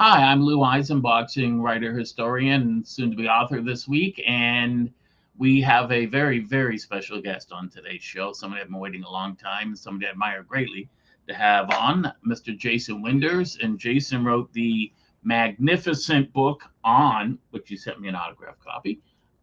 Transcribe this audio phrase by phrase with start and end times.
[0.00, 4.20] Hi, I'm Lou Eisen, boxing writer, historian, and soon to be author this week.
[4.26, 4.90] And
[5.38, 8.32] we have a very, very special guest on today's show.
[8.32, 10.88] Somebody I've been waiting a long time, somebody I admire greatly
[11.28, 12.58] to have on, Mr.
[12.58, 13.56] Jason Winders.
[13.62, 14.92] And Jason wrote the
[15.22, 19.00] magnificent book on, which you sent me an autograph copy,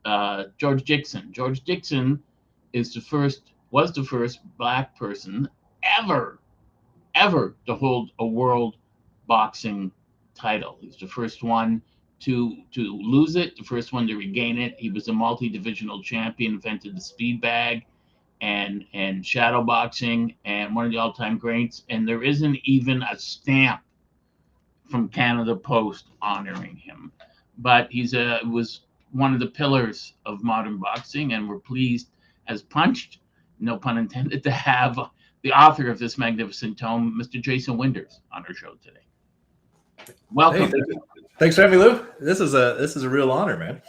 [0.08, 1.34] uh, George Dixon.
[1.34, 2.24] George Dixon
[2.72, 5.50] is the first, was the first black person
[6.00, 6.40] ever,
[7.14, 8.78] ever to hold a world
[9.28, 9.92] boxing
[10.34, 10.78] title.
[10.80, 11.82] He's the first one
[12.20, 14.76] to to lose it, the first one to regain it.
[14.80, 17.86] He was a multi-divisional champion, invented the speed bag
[18.42, 21.84] and and shadow boxing and one of the all-time greats.
[21.90, 23.82] And there isn't even a stamp
[24.90, 27.12] from Canada Post honoring him.
[27.58, 32.10] But he's a was one of the pillars of modern boxing, and we're pleased
[32.48, 33.20] as punched,
[33.60, 34.98] no pun intended, to have
[35.44, 37.42] the author of this magnificent tome, Mr.
[37.42, 40.16] Jason Winders, on our show today.
[40.32, 40.64] Welcome.
[40.64, 41.04] Hey, thank
[41.40, 42.06] Thanks for having me, Lou.
[42.20, 43.82] This is a this is a real honor, man.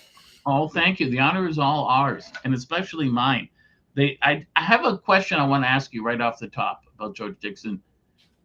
[0.47, 1.11] Oh, thank you.
[1.11, 3.49] The honor is all ours, and especially mine.
[3.95, 6.83] They, I, I have a question I want to ask you right off the top
[6.95, 7.83] about George Dixon.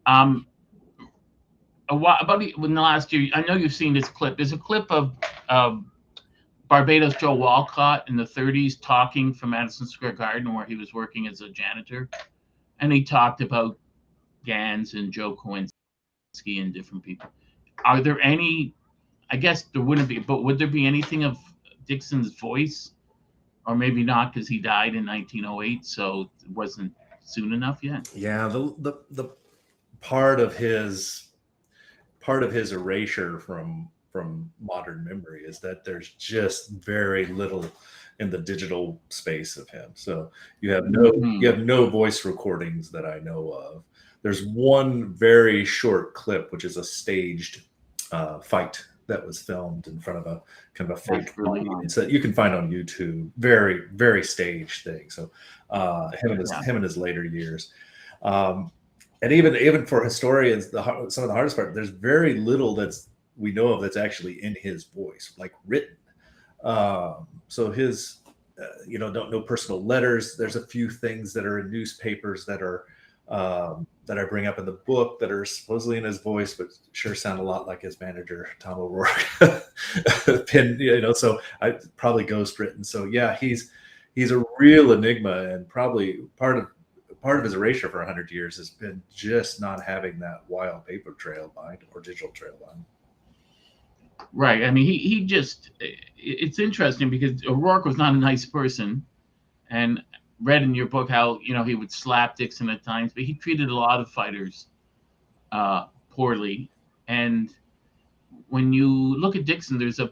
[0.06, 0.46] Um,
[1.88, 4.36] a while, about in the last year, I know you've seen this clip.
[4.36, 5.16] There's a clip of
[5.48, 5.84] of
[6.68, 11.26] Barbados Joe Walcott in the 30s talking from Madison Square Garden, where he was working
[11.26, 12.08] as a janitor,
[12.80, 13.78] and he talked about
[14.44, 17.30] Gans and Joe Choynski and different people.
[17.84, 18.74] Are there any
[19.30, 21.38] I guess there wouldn't be, but would there be anything of
[21.86, 22.92] Dixon's voice,
[23.66, 26.92] or maybe not because he died in 1908, so it wasn't
[27.24, 28.08] soon enough yet.
[28.14, 29.30] Yeah, the the the
[30.00, 31.28] part of his
[32.20, 37.66] part of his erasure from from modern memory is that there's just very little
[38.20, 39.90] in the digital space of him.
[39.94, 41.42] So you have no mm-hmm.
[41.42, 43.82] you have no voice recordings that I know of.
[44.22, 47.62] There's one very short clip, which is a staged
[48.12, 50.40] uh, fight that was filmed in front of a
[50.74, 51.64] kind of a fake really
[51.96, 53.32] that you can find on YouTube.
[53.36, 55.10] Very, very staged thing.
[55.10, 55.28] So
[55.70, 56.62] uh, him and his yeah.
[56.62, 57.72] him in his later years.
[58.22, 58.70] Um,
[59.22, 63.08] and even even for historians, the some of the hardest part, there's very little that's
[63.36, 65.96] we know of that's actually in his voice, like written.
[66.62, 68.18] Um, so his,
[68.60, 70.36] uh, you know, don't know personal letters.
[70.36, 72.86] There's a few things that are in newspapers that are
[73.28, 76.68] um, that I bring up in the book that are supposedly in his voice, but
[76.92, 79.26] sure sound a lot like his manager Tom O'Rourke.
[80.46, 82.84] Pin, you know, so I probably ghost written.
[82.84, 83.70] So yeah, he's
[84.14, 86.68] he's a real enigma, and probably part of
[87.22, 91.12] part of his erasure for hundred years has been just not having that wild paper
[91.12, 92.84] trail behind or digital trail behind.
[94.32, 94.64] Right.
[94.64, 95.70] I mean, he he just
[96.16, 99.04] it's interesting because O'Rourke was not a nice person,
[99.70, 100.02] and
[100.42, 103.34] read in your book how you know he would slap Dixon at times, but he
[103.34, 104.68] treated a lot of fighters
[105.52, 106.70] uh, poorly.
[107.06, 107.54] And
[108.48, 110.10] when you look at Dixon, there's a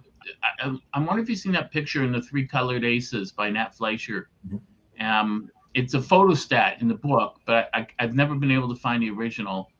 [0.60, 3.74] I, I wonder if you've seen that picture in the Three Colored Aces by Nat
[3.74, 4.28] Fleischer.
[4.46, 5.04] Mm-hmm.
[5.04, 9.02] Um, it's a photostat in the book, but I, have never been able to find
[9.02, 9.70] the original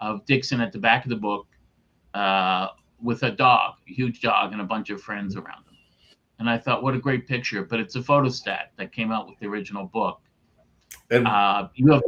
[0.00, 1.46] of Dixon at the back of the book
[2.14, 2.68] uh,
[3.02, 5.70] with a dog, a huge dog, and a bunch of friends around him
[6.40, 7.62] and I thought, what a great picture.
[7.62, 10.20] But it's a photostat that came out with the original book.
[11.10, 12.02] And, uh, you have,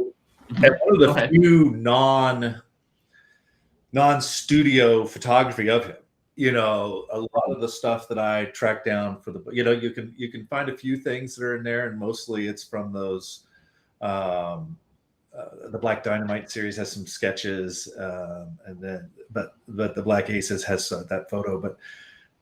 [0.49, 2.61] and one of the few non
[3.93, 5.97] non studio photography of him.
[6.35, 9.71] You know, a lot of the stuff that I tracked down for the you know
[9.71, 12.63] you can you can find a few things that are in there, and mostly it's
[12.63, 13.45] from those.
[14.01, 14.77] Um,
[15.37, 20.29] uh, the Black Dynamite series has some sketches, um, and then but but the Black
[20.29, 21.77] Aces has uh, that photo, but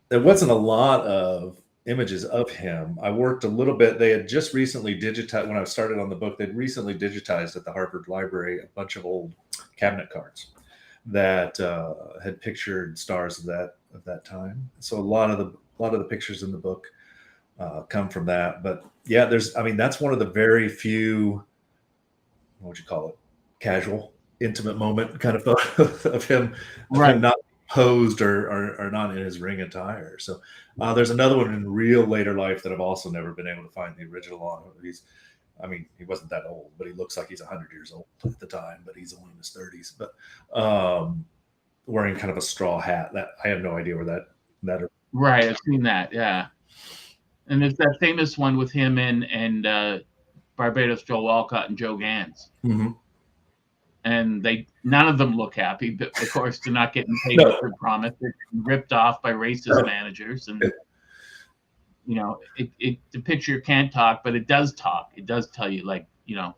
[0.09, 2.99] there wasn't a lot of images of him.
[3.01, 3.97] I worked a little bit.
[3.97, 6.37] They had just recently digitized when I started on the book.
[6.37, 9.33] They'd recently digitized at the Harvard Library a bunch of old
[9.77, 10.47] cabinet cards
[11.05, 14.69] that uh, had pictured stars of that of that time.
[14.79, 16.87] So a lot of the a lot of the pictures in the book
[17.59, 18.63] uh, come from that.
[18.63, 21.43] But yeah, there's I mean that's one of the very few
[22.61, 23.17] what would you call it
[23.59, 26.55] casual intimate moment kind of photo of him,
[26.89, 27.15] right.
[27.15, 27.35] Him not
[27.69, 30.19] posed or, or, or, not in his ring attire.
[30.19, 30.41] So
[30.81, 33.69] uh, there's another one in real later life that I've also never been able to
[33.69, 34.63] find the original on.
[34.81, 35.03] He's,
[35.63, 38.39] I mean, he wasn't that old, but he looks like he's 100 years old at
[38.39, 39.93] the time, but he's only in his 30s.
[39.97, 41.23] But um,
[41.85, 43.11] wearing kind of a straw hat.
[43.13, 44.27] That I have no idea where that
[44.63, 44.89] that.
[45.13, 46.13] Right, I've seen that.
[46.13, 46.47] Yeah,
[47.47, 49.99] and there's that famous one with him and and uh,
[50.61, 52.51] Barbados Joe Walcott and Joe Gans.
[52.63, 52.91] Mm-hmm
[54.03, 55.91] and they none of them look happy.
[55.91, 57.57] But of course, they're not getting paid no.
[57.59, 58.13] for promise.
[58.19, 59.83] They're ripped off by racist no.
[59.83, 60.59] managers, and
[62.07, 65.11] you know, it, it the picture can't talk, but it does talk.
[65.15, 66.55] It does tell you, like, you know,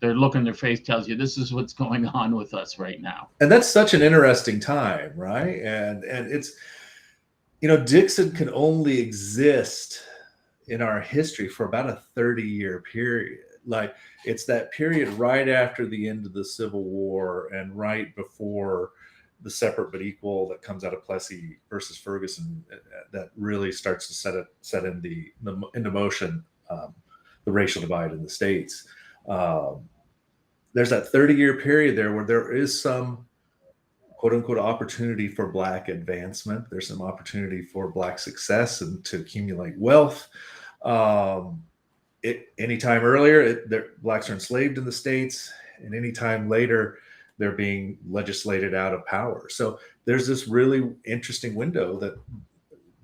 [0.00, 3.00] their look in their face tells you this is what's going on with us right
[3.00, 3.30] now.
[3.40, 5.62] And that's such an interesting time, right?
[5.62, 6.52] And and it's
[7.62, 10.02] you know, Dixon can only exist
[10.68, 13.38] in our history for about a 30 year period.
[13.66, 13.94] Like
[14.24, 18.90] it's that period right after the end of the Civil War and right before
[19.42, 22.76] the separate but equal that comes out of Plessy versus Ferguson uh,
[23.12, 26.94] that really starts to set it set in the, the into motion um,
[27.44, 28.86] the racial divide in the states.
[29.28, 29.88] Um,
[30.72, 33.26] there's that 30 year period there where there is some
[34.24, 36.68] quote unquote opportunity for black advancement.
[36.70, 40.28] There's some opportunity for black success and to accumulate wealth.
[40.84, 41.64] Um,
[42.22, 46.98] it anytime earlier, it, blacks are enslaved in the states, and anytime later,
[47.38, 49.48] they're being legislated out of power.
[49.48, 52.14] So there's this really interesting window that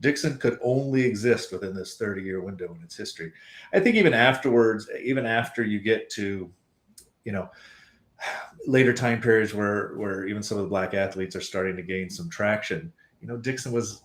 [0.00, 3.32] Dixon could only exist within this 30 year window in its history.
[3.74, 6.50] I think even afterwards, even after you get to,
[7.24, 7.50] you know,
[8.66, 12.08] later time periods where where even some of the black athletes are starting to gain
[12.08, 14.02] some traction, you know, Dixon was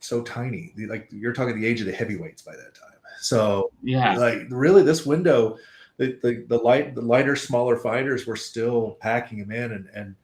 [0.00, 0.72] so tiny.
[0.88, 2.93] Like you're talking the age of the heavyweights by that time.
[3.24, 5.56] So yeah, like really this window
[5.96, 10.14] the, the, the light the lighter smaller fighters were still packing them in and and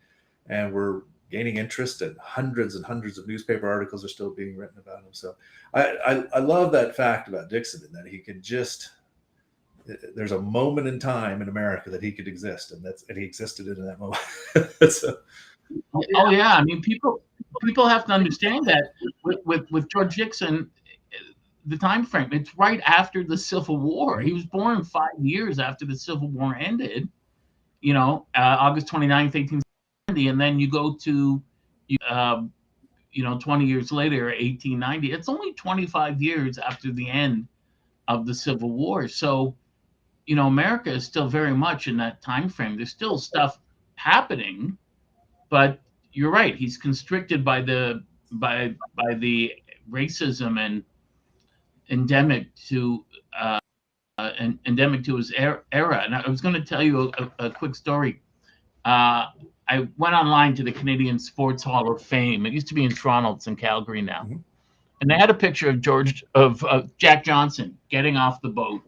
[0.49, 4.79] and we're gaining interest and hundreds and hundreds of newspaper articles are still being written
[4.79, 5.35] about him so
[5.75, 8.91] I, I i, love that fact about dixon and that he can just
[9.89, 13.05] eh, eh, there's a moment in time in america that he could exist and that's
[13.09, 14.21] and he existed in that moment.
[14.91, 15.19] So,
[16.17, 16.55] oh yeah.
[16.55, 17.23] I mean people
[17.63, 18.93] people have to understand that
[19.23, 20.69] with with, with george dixon
[21.71, 22.29] the time frame.
[22.33, 24.21] It's right after the Civil War.
[24.21, 27.09] He was born five years after the Civil War ended.
[27.81, 31.41] You know, uh, August 29th, 1870, and then you go to,
[31.89, 31.99] you
[33.23, 35.13] know, 20 years later, 1890.
[35.13, 37.47] It's only 25 years after the end
[38.09, 39.07] of the Civil War.
[39.07, 39.55] So,
[40.27, 42.77] you know, America is still very much in that time frame.
[42.77, 43.61] There's still stuff
[43.95, 44.77] happening,
[45.49, 45.81] but
[46.13, 46.57] you're right.
[46.57, 49.53] He's constricted by the by by the
[49.91, 50.85] racism and
[51.91, 53.05] endemic to
[53.39, 53.59] uh,
[54.19, 54.33] uh,
[54.67, 56.03] endemic to his er, era.
[56.05, 58.21] And I was going to tell you a, a quick story.
[58.85, 59.27] Uh,
[59.69, 62.45] I went online to the Canadian Sports Hall of Fame.
[62.47, 63.35] It used to be in Toronto.
[63.35, 64.23] It's in Calgary now.
[64.23, 64.37] Mm-hmm.
[65.01, 68.83] And they had a picture of George of, of Jack Johnson getting off the boat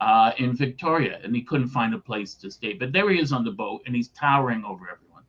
[0.00, 2.74] uh, in Victoria, and he couldn't find a place to stay.
[2.74, 5.24] But there he is on the boat, and he's towering over everyone.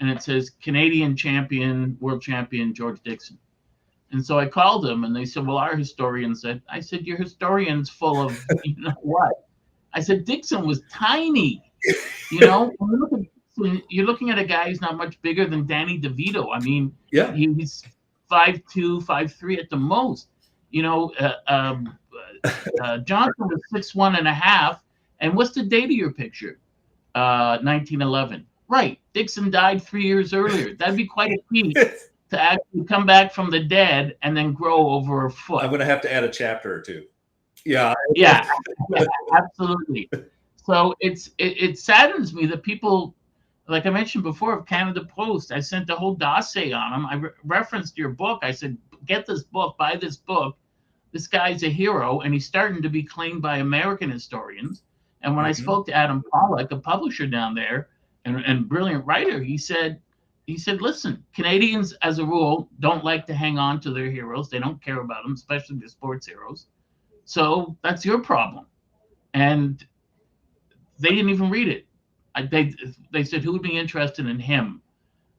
[0.00, 3.38] And it says Canadian champion, world champion George Dixon.
[4.12, 7.16] And so I called them and they said, Well, our historian said, I said, Your
[7.16, 9.46] historian's full of, you know what?
[9.92, 11.62] I said, Dixon was tiny.
[12.30, 12.72] You know,
[13.88, 16.48] you're looking at a guy who's not much bigger than Danny DeVito.
[16.52, 17.84] I mean, yeah, he, he's
[18.28, 20.28] five two, five three at the most.
[20.70, 21.96] You know, uh, um,
[22.82, 24.82] uh, Johnson was six one and a half.
[25.20, 26.58] And what's the date of your picture?
[27.14, 28.46] Uh, 1911.
[28.68, 28.98] Right.
[29.14, 30.74] Dixon died three years earlier.
[30.74, 31.76] That'd be quite a feat
[32.30, 35.62] to actually come back from the dead and then grow over a foot.
[35.62, 37.04] I'm going to have to add a chapter or two.
[37.64, 37.94] Yeah.
[38.14, 38.48] Yeah,
[38.90, 40.10] yeah absolutely.
[40.56, 43.14] So it's it, it, saddens me that people,
[43.68, 47.06] like I mentioned before, of Canada Post, I sent a whole dossier on them.
[47.06, 48.40] I re- referenced your book.
[48.42, 50.56] I said, get this book, buy this book.
[51.12, 54.82] This guy's a hero, and he's starting to be claimed by American historians.
[55.22, 55.50] And when mm-hmm.
[55.50, 57.88] I spoke to Adam Pollack, a publisher down there
[58.24, 60.00] and, and brilliant writer, he said,
[60.46, 64.48] he said, listen, Canadians, as a rule, don't like to hang on to their heroes.
[64.48, 66.66] They don't care about them, especially the sports heroes.
[67.24, 68.66] So that's your problem.
[69.34, 69.84] And
[71.00, 71.86] they didn't even read it.
[72.36, 72.72] I, they,
[73.12, 74.82] they said, who would be interested in him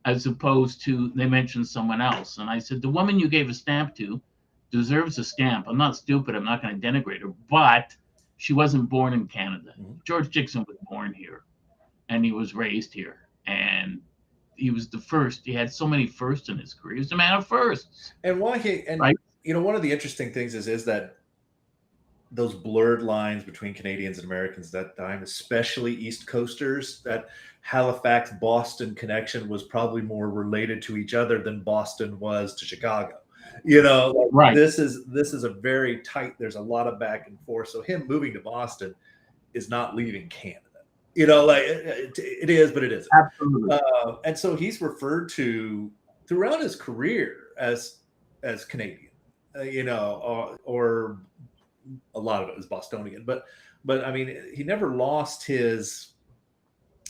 [0.04, 2.38] as opposed to, they mentioned someone else.
[2.38, 4.22] And I said, the woman you gave a stamp to
[4.72, 5.68] deserves a stamp.
[5.70, 6.36] I'm not stupid.
[6.36, 7.96] I'm not going to denigrate her, but
[8.36, 9.74] she wasn't born in Canada.
[9.80, 9.94] Mm-hmm.
[10.06, 11.44] George Dixon was born here
[12.10, 13.28] and he was raised here.
[13.46, 14.02] And
[14.58, 15.42] he was the first.
[15.46, 16.96] He had so many firsts in his career.
[16.96, 18.14] He was a man of firsts.
[18.24, 19.16] And why he and right?
[19.44, 21.18] you know one of the interesting things is is that
[22.32, 27.30] those blurred lines between Canadians and Americans that time, especially East Coasters, that
[27.62, 33.20] Halifax Boston connection was probably more related to each other than Boston was to Chicago.
[33.64, 34.54] You know, right.
[34.54, 37.70] this is this is a very tight, there's a lot of back and forth.
[37.70, 38.94] So him moving to Boston
[39.54, 40.67] is not leaving Canada
[41.18, 43.10] you know, like it, it is, but it isn't.
[43.12, 43.76] Absolutely.
[43.76, 45.92] Uh, and so he's referred to
[46.28, 48.02] throughout his career as
[48.44, 49.10] as Canadian,
[49.56, 51.18] uh, you know, or, or,
[52.14, 53.46] a lot of it was Bostonian, but
[53.84, 56.10] but I mean, he never lost his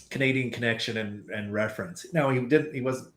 [0.09, 2.05] Canadian connection and, and reference.
[2.13, 2.73] Now he didn't.
[2.73, 3.13] He wasn't.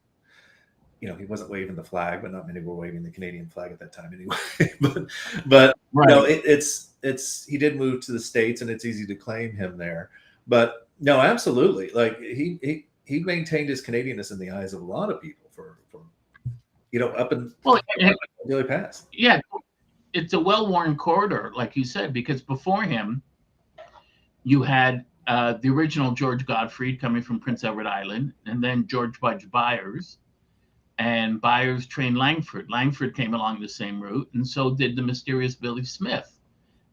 [1.01, 3.71] you know, he wasn't waving the flag, but not many were waving the Canadian flag
[3.71, 4.75] at that time anyway.
[4.81, 5.07] but,
[5.47, 6.09] but right.
[6.09, 9.15] you know, it, it's it's he did move to the states, and it's easy to
[9.15, 10.11] claim him there.
[10.51, 14.85] But no, absolutely, like he he he maintained his Canadianness in the eyes of a
[14.85, 16.01] lot of people for for
[16.91, 17.81] you know up in well,
[18.49, 19.07] Daily Pass.
[19.13, 19.41] Yeah,
[20.13, 23.23] it's a well-worn corridor, like you said, because before him,
[24.43, 29.21] you had uh, the original George Godfrey coming from Prince Edward Island, and then George
[29.21, 30.19] Budge Byers,
[30.99, 32.69] and Byers trained Langford.
[32.69, 36.41] Langford came along the same route, and so did the mysterious Billy Smith.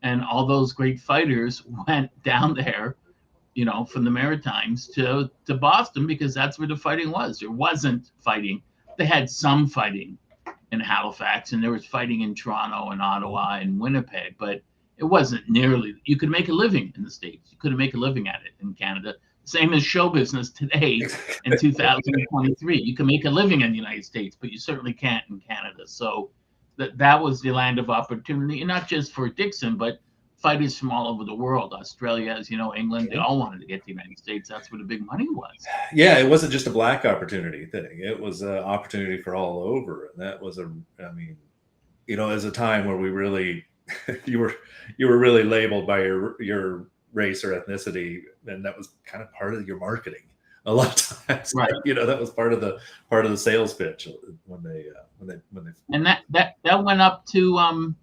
[0.03, 2.97] And all those great fighters went down there,
[3.57, 7.39] you know, from the Maritimes to, to Boston because that's where the fighting was.
[7.39, 8.61] There wasn't fighting.
[8.99, 10.19] They had some fighting
[10.71, 14.61] in Halifax, and there was fighting in Toronto and Ottawa and Winnipeg, but
[14.97, 15.95] it wasn't nearly.
[16.05, 17.51] You could make a living in the states.
[17.51, 19.15] You couldn't make a living at it in Canada.
[19.43, 21.01] Same as show business today
[21.45, 22.77] in 2023.
[22.77, 25.87] You can make a living in the United States, but you certainly can't in Canada.
[25.87, 26.29] So
[26.77, 29.99] that that was the land of opportunity, and not just for Dixon, but
[30.37, 33.65] fighters from all over the world, Australia, as you know, England, they all wanted to
[33.65, 34.47] get to the United States.
[34.47, 35.65] That's where the big money was.
[35.93, 37.99] Yeah, it wasn't just a black opportunity thing.
[38.03, 40.11] It was an opportunity for all over.
[40.13, 40.71] And that was a,
[41.03, 41.37] I mean,
[42.05, 43.65] you know, as a time where we really,
[44.25, 44.53] you were,
[44.97, 48.21] you were really labeled by your, your race or ethnicity.
[48.45, 50.21] And that was kind of part of your marketing
[50.67, 51.51] a lot of times.
[51.55, 51.71] Right.
[51.85, 52.79] You know, that was part of the,
[53.09, 54.07] part of the sales pitch
[54.45, 57.95] when they, uh, when they, when they, and that, that, that went up to, um,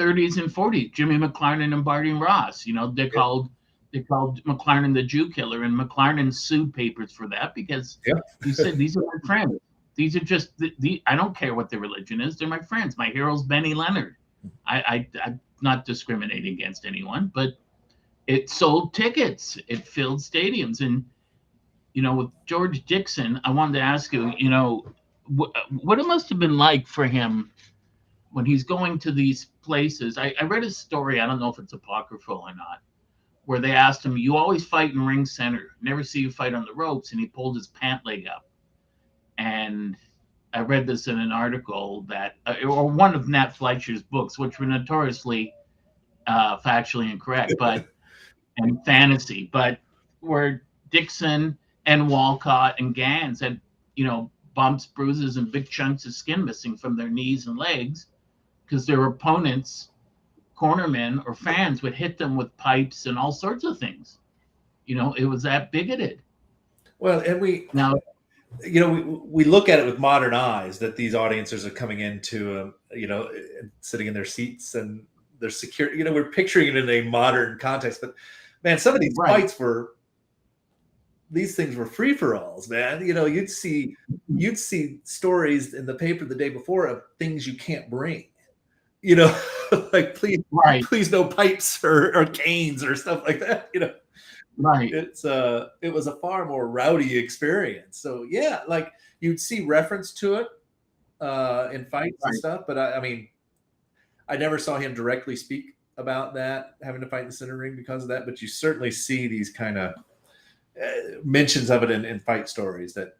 [0.00, 2.66] 30s and 40s, Jimmy McLarnin and Barney Ross.
[2.66, 3.50] You know, they called
[3.92, 7.98] they called McLarnin the Jew killer, and McLarnin sued papers for that because
[8.44, 9.58] he said these are my friends.
[9.96, 12.36] These are just the, the, I don't care what their religion is.
[12.36, 12.96] They're my friends.
[12.96, 14.16] My hero's Benny Leonard.
[14.66, 17.58] I, I I'm not discriminating against anyone, but
[18.26, 19.58] it sold tickets.
[19.66, 21.04] It filled stadiums, and
[21.92, 24.86] you know, with George Dixon, I wanted to ask you, you know,
[25.26, 25.50] what,
[25.82, 27.50] what it must have been like for him
[28.30, 30.18] when he's going to these places.
[30.18, 32.80] I, I read a story, I don't know if it's apocryphal or not,
[33.44, 36.64] where they asked him, You always fight in ring center, never see you fight on
[36.64, 37.12] the ropes.
[37.12, 38.48] And he pulled his pant leg up.
[39.38, 39.96] And
[40.52, 44.58] I read this in an article that, uh, or one of Nat Fleischer's books, which
[44.58, 45.54] were notoriously
[46.26, 47.86] uh, factually incorrect, but
[48.58, 49.78] and fantasy, but
[50.20, 53.60] where Dixon and Walcott and Gans had,
[53.94, 58.06] you know, bumps, bruises, and big chunks of skin missing from their knees and legs
[58.70, 59.88] because their opponents,
[60.56, 64.18] cornermen or fans, would hit them with pipes and all sorts of things.
[64.86, 66.22] You know, it was that bigoted.
[67.00, 68.00] Well, and we now,
[68.64, 72.00] you know, we, we look at it with modern eyes that these audiences are coming
[72.00, 73.30] into, um, you know,
[73.80, 75.04] sitting in their seats and
[75.40, 75.92] they're secure.
[75.92, 78.14] You know, we're picturing it in a modern context, but
[78.62, 79.40] man, some of these right.
[79.40, 79.94] fights were
[81.32, 83.04] these things were free for alls, man.
[83.04, 83.96] You know, you'd see
[84.28, 88.29] you'd see stories in the paper the day before of things you can't bring
[89.02, 89.34] you know,
[89.92, 90.84] like please, right.
[90.84, 93.94] please no pipes or, or canes or stuff like that, you know.
[94.56, 94.92] Right.
[94.92, 97.98] It's uh it was a far more rowdy experience.
[97.98, 100.48] So yeah, like you'd see reference to it
[101.20, 102.30] uh in fights right.
[102.30, 103.28] and stuff, but I, I mean
[104.28, 107.76] I never saw him directly speak about that, having to fight in the center ring
[107.76, 109.94] because of that, but you certainly see these kind of
[110.80, 113.16] uh, mentions of it in, in fight stories that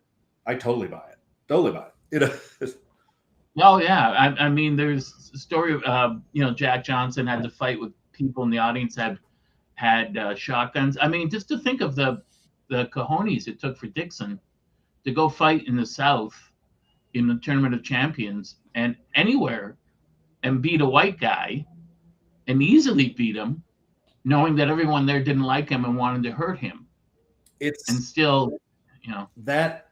[0.46, 1.18] I totally buy it.
[1.49, 1.94] Totally buy it.
[2.10, 2.32] You know.
[3.62, 5.81] Oh yeah, I, I mean, there's a story.
[5.85, 9.19] Uh, you know, Jack Johnson had to fight with people in the audience had
[9.75, 10.99] had uh, shotguns.
[11.00, 12.23] I mean, just to think of the
[12.69, 14.38] the cojones it took for Dixon
[15.05, 16.35] to go fight in the South
[17.14, 19.76] in the Tournament of Champions and anywhere
[20.43, 21.67] and beat a white guy
[22.47, 23.62] and easily beat him,
[24.25, 26.87] knowing that everyone there didn't like him and wanted to hurt him.
[27.59, 28.59] It's and still,
[29.02, 29.89] you know, that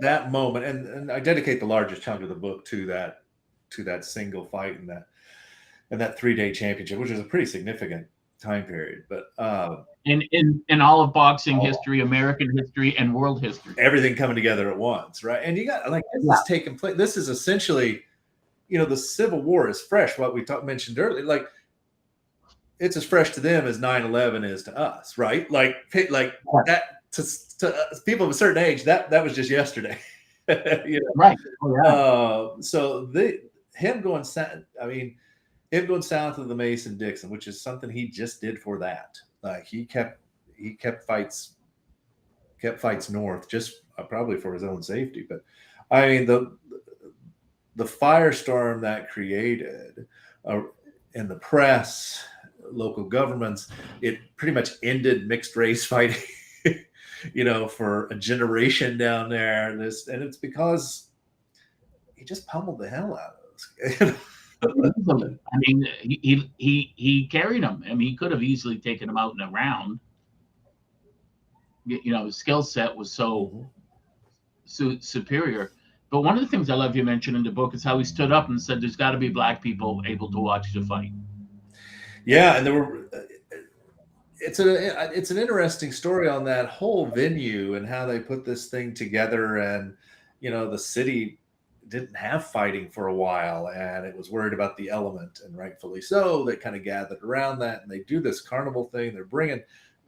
[0.00, 3.22] that moment, and, and I dedicate the largest chunk of the book to that
[3.70, 5.06] to that single fight and that
[5.90, 8.06] and that three day championship, which is a pretty significant
[8.40, 9.04] time period.
[9.08, 13.74] But uh, in in in all of boxing all, history, American history, and world history,
[13.78, 15.42] everything coming together at once, right?
[15.44, 16.34] And you got like this yeah.
[16.34, 16.96] is taking place.
[16.96, 18.02] This is essentially,
[18.68, 20.18] you know, the Civil War is fresh.
[20.18, 21.46] What we talked mentioned earlier, like
[22.78, 25.50] it's as fresh to them as 9-11 is to us, right?
[25.50, 25.76] Like
[26.10, 26.32] like
[26.66, 27.24] that to,
[27.58, 29.98] to uh, people of a certain age, that that was just yesterday.
[30.48, 31.12] you know?
[31.16, 31.38] Right.
[31.62, 31.90] Oh, yeah.
[31.90, 33.42] uh, so the
[33.74, 34.62] him going south.
[34.80, 35.16] I mean,
[35.70, 39.18] him going south of the Mason Dixon, which is something he just did for that.
[39.42, 40.20] Like he kept
[40.56, 41.54] he kept fights
[42.60, 45.26] kept fights north just uh, probably for his own safety.
[45.28, 45.42] But
[45.90, 46.56] I mean the
[47.76, 50.06] the firestorm that created
[50.44, 50.62] uh,
[51.14, 52.24] in the press,
[52.70, 53.68] local governments,
[54.02, 56.22] it pretty much ended mixed race fighting
[57.34, 59.76] you know, for a generation down there.
[59.76, 61.08] This and it's because
[62.16, 63.36] he just pummeled the hell out
[64.00, 64.16] of us.
[64.62, 67.82] I mean, he he he carried him.
[67.86, 70.00] I mean, he could have easily taken him out in a round.
[71.86, 73.62] You know, his skill set was so, mm-hmm.
[74.66, 75.72] so superior.
[76.10, 78.04] But one of the things I love you mentioned in the book is how he
[78.04, 81.12] stood up and said, "There's got to be black people able to watch the fight."
[82.26, 83.08] Yeah, and there were.
[84.40, 88.68] It's a it's an interesting story on that whole venue and how they put this
[88.68, 89.94] thing together, and
[90.40, 91.38] you know the city
[91.88, 96.00] didn't have fighting for a while and it was worried about the element and rightfully
[96.00, 96.44] so.
[96.44, 99.12] They kind of gathered around that and they do this carnival thing.
[99.12, 99.62] They're bringing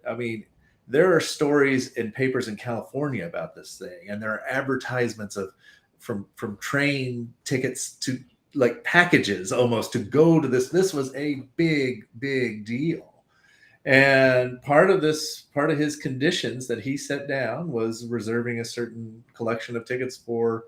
[0.08, 0.44] i mean
[0.88, 5.52] there are stories in papers in california about this thing and there are advertisements of
[5.98, 8.18] from from train tickets to
[8.54, 10.68] like packages almost to go to this.
[10.68, 13.11] This was a big big deal
[13.84, 18.64] and part of this part of his conditions that he set down was reserving a
[18.64, 20.64] certain collection of tickets for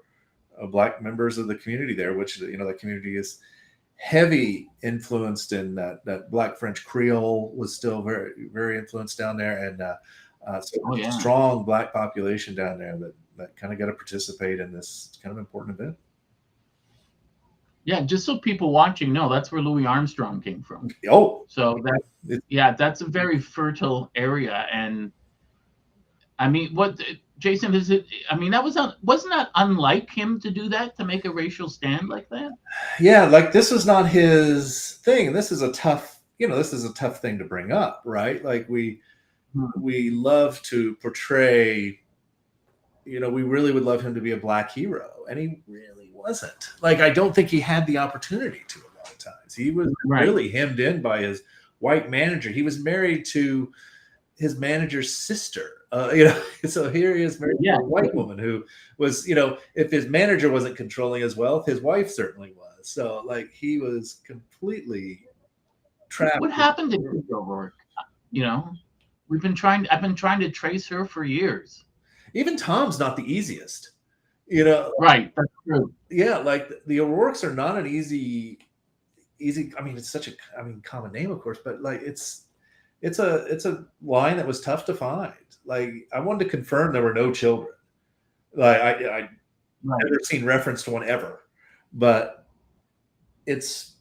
[0.61, 3.39] uh, black members of the community there, which you know the community is
[3.97, 9.69] heavy influenced in that that black French Creole was still very very influenced down there,
[9.69, 9.97] and uh,
[10.47, 11.11] uh, so oh, yeah.
[11.11, 15.33] strong black population down there that that kind of got to participate in this kind
[15.33, 15.97] of important event.
[17.85, 20.89] Yeah, just so people watching know, that's where Louis Armstrong came from.
[21.11, 25.13] Oh, so that yeah, that's a very fertile area, and
[26.39, 26.99] I mean, what
[27.39, 28.07] Jason, is it?
[28.31, 31.69] I mean, that was wasn't that unlike him to do that to make a racial
[31.69, 32.53] stand like that?
[33.01, 35.33] Yeah, like this is not his thing.
[35.33, 38.45] This is a tough, you know, this is a tough thing to bring up, right?
[38.45, 39.01] Like we
[39.53, 39.67] hmm.
[39.79, 42.01] we love to portray,
[43.05, 46.04] you know, we really would love him to be a black hero, and he really
[46.27, 46.71] wasn't.
[46.81, 49.55] Like I don't think he had the opportunity to a lot of times.
[49.55, 50.23] He was right.
[50.23, 51.43] really hemmed in by his
[51.79, 52.51] white manager.
[52.51, 53.73] He was married to
[54.37, 55.71] his manager's sister.
[55.93, 57.77] Uh, you know, so here he is married yeah.
[57.77, 58.65] to a white woman who
[58.99, 62.89] was, you know, if his manager wasn't controlling his wealth, his wife certainly was.
[62.89, 65.21] So like he was completely
[66.09, 66.41] trapped.
[66.41, 67.75] What happened to Deirdre O'Rourke?
[68.31, 68.73] You know,
[69.29, 69.87] we've been trying.
[69.91, 71.85] I've been trying to trace her for years.
[72.35, 73.93] Even Tom's not the easiest.
[74.47, 75.33] You know, right?
[75.35, 75.93] That's true.
[76.11, 78.59] Yeah, like the, the O'Rourke's are not an easy,
[79.39, 79.73] easy.
[79.79, 82.45] I mean, it's such a, I mean, common name, of course, but like it's
[83.01, 85.33] it's a it's a line that was tough to find.
[85.65, 87.69] Like I wanted to confirm there were no children.
[88.55, 89.31] Like I I right.
[89.83, 91.41] never seen reference to one ever,
[91.93, 92.47] but
[93.47, 93.97] it's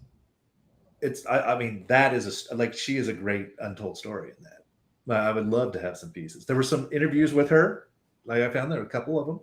[1.02, 4.44] it's I, I mean that is a like she is a great untold story in
[4.44, 4.64] that.
[5.10, 6.46] I would love to have some pieces.
[6.46, 7.90] There were some interviews with her,
[8.26, 9.42] like I found there were a couple of them,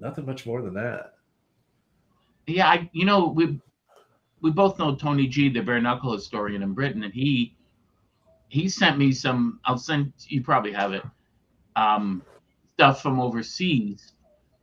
[0.00, 1.14] nothing much more than that.
[2.46, 3.60] Yeah, I you know we
[4.40, 7.56] we both know Tony Gee, the bare knuckle historian in Britain, and he
[8.48, 9.60] he sent me some.
[9.64, 11.02] I'll send you probably have it.
[11.76, 12.22] Um,
[12.74, 14.12] stuff from overseas,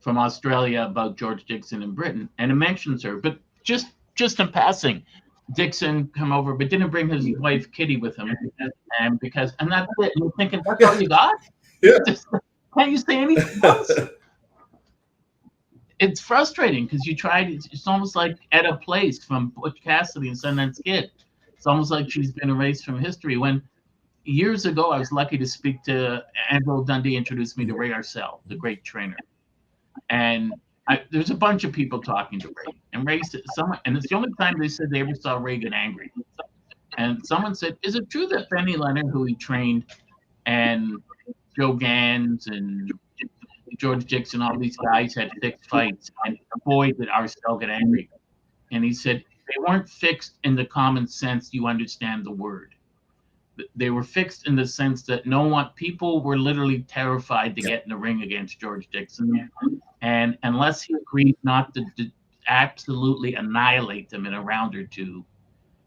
[0.00, 4.48] from Australia about George Dixon in Britain, and it mentions her, but just just in
[4.48, 5.02] passing.
[5.54, 8.34] Dixon come over, but didn't bring his wife Kitty with him,
[9.00, 10.12] and because and that's it.
[10.14, 11.36] And you're thinking that's all you got?
[11.82, 11.98] Yeah.
[12.74, 13.90] can't you say anything else?
[16.02, 17.48] it's frustrating because you tried.
[17.48, 21.12] It's, it's almost like Etta Place from Butch Cassidy and Sundance Kid.
[21.54, 23.62] It's almost like she's been erased from history when
[24.24, 28.40] years ago, I was lucky to speak to Angelo Dundee, introduced me to Ray Arcel,
[28.46, 29.16] the great trainer.
[30.10, 30.52] And
[30.88, 34.08] I, there's a bunch of people talking to Ray, and Ray said, someone, and it's
[34.08, 36.10] the only time they said they ever saw Ray get angry.
[36.98, 39.84] And someone said, "Is it true that Benny Leonard, who he trained,
[40.46, 41.00] and
[41.56, 42.92] Joe Gans and
[43.78, 48.08] George Dixon, all these guys had fixed fights, and boy did Arcel get angry."
[48.70, 52.74] And he said they weren't fixed in the common sense you understand the word
[53.76, 57.82] they were fixed in the sense that no one people were literally terrified to get
[57.84, 59.50] in the ring against George Dixon,
[60.00, 62.10] and unless he agreed not to, to
[62.48, 65.24] absolutely annihilate them in a round or two,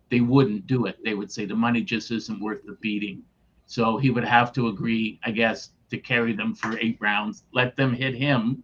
[0.10, 0.98] they wouldn't do it.
[1.04, 3.24] They would say the money just isn't worth the beating.
[3.65, 7.75] So he would have to agree, I guess, to carry them for eight rounds, let
[7.75, 8.63] them hit him,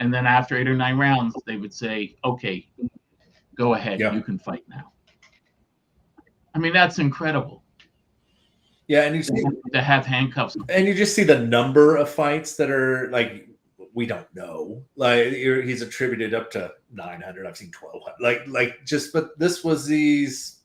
[0.00, 2.68] and then after eight or nine rounds, they would say, "Okay,
[3.56, 4.12] go ahead, yeah.
[4.12, 4.92] you can fight now."
[6.54, 7.62] I mean, that's incredible.
[8.88, 12.56] Yeah, and you see to have handcuffs, and you just see the number of fights
[12.56, 13.48] that are like
[13.96, 14.84] we don't know.
[14.94, 17.46] Like he's attributed up to 900.
[17.46, 18.16] I've seen 1200.
[18.20, 20.60] Like like just, but this was these.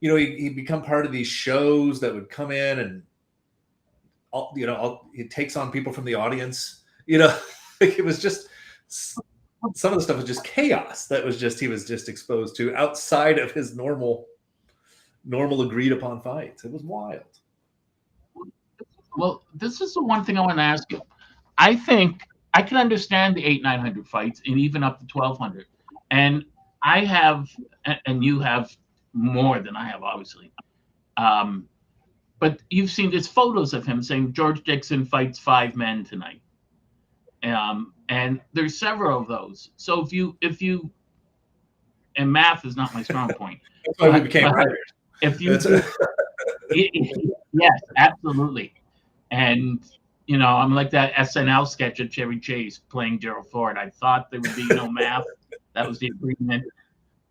[0.00, 3.02] You know, he, he become part of these shows that would come in and,
[4.30, 6.82] all, you know, all, he takes on people from the audience.
[7.06, 7.38] You know,
[7.80, 8.48] it was just
[8.88, 11.06] some of the stuff was just chaos.
[11.06, 14.26] That was just he was just exposed to outside of his normal
[15.24, 16.64] normal agreed upon fights.
[16.64, 17.22] It was wild.
[19.16, 21.02] Well, this is the one thing I want to ask you.
[21.58, 22.22] I think
[22.54, 25.66] I can understand the eight nine hundred fights and even up to twelve hundred.
[26.10, 26.44] And
[26.82, 27.48] I have,
[28.06, 28.74] and you have
[29.12, 30.50] more than I have, obviously.
[31.16, 31.68] Um,
[32.40, 36.40] but you've seen there's photos of him saying George Dixon fights five men tonight.
[37.42, 39.70] Um, and there's several of those.
[39.76, 40.90] So if you if you
[42.16, 43.60] and math is not my strong point.
[43.86, 44.78] That's why we became writers.
[45.22, 45.52] If you
[47.52, 48.74] yes, absolutely.
[49.30, 49.84] And
[50.26, 53.76] you know, I'm like that SNL sketch of Chevy Chase playing Gerald Ford.
[53.76, 55.24] I thought there would be no math.
[55.74, 56.64] That was the agreement.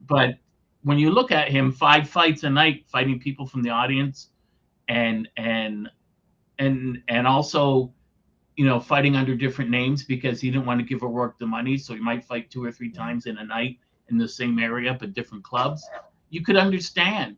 [0.08, 0.36] But
[0.84, 4.30] when you look at him, five fights a night, fighting people from the audience,
[4.90, 5.90] and and
[6.58, 7.94] and and also,
[8.58, 11.78] you know, fighting under different names because he didn't want to give O'Rourke the money,
[11.78, 13.78] so he might fight two or three times in a night
[14.10, 15.88] in the same area but different clubs.
[16.32, 17.38] You could understand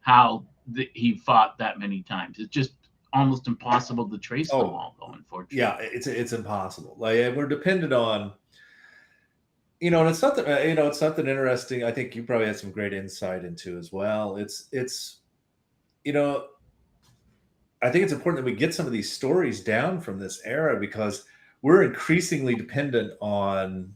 [0.00, 2.38] how the, he fought that many times.
[2.38, 2.72] It's just
[3.12, 4.96] almost impossible to trace oh, them all.
[4.98, 5.12] Though.
[5.12, 6.96] Unfortunately, yeah, it's it's impossible.
[6.98, 8.32] Like we're dependent on,
[9.80, 11.84] you know, and it's something uh, you know, it's something interesting.
[11.84, 14.36] I think you probably had some great insight into as well.
[14.36, 15.18] It's it's,
[16.04, 16.46] you know,
[17.82, 20.78] I think it's important that we get some of these stories down from this era
[20.80, 21.24] because
[21.62, 23.94] we're increasingly dependent on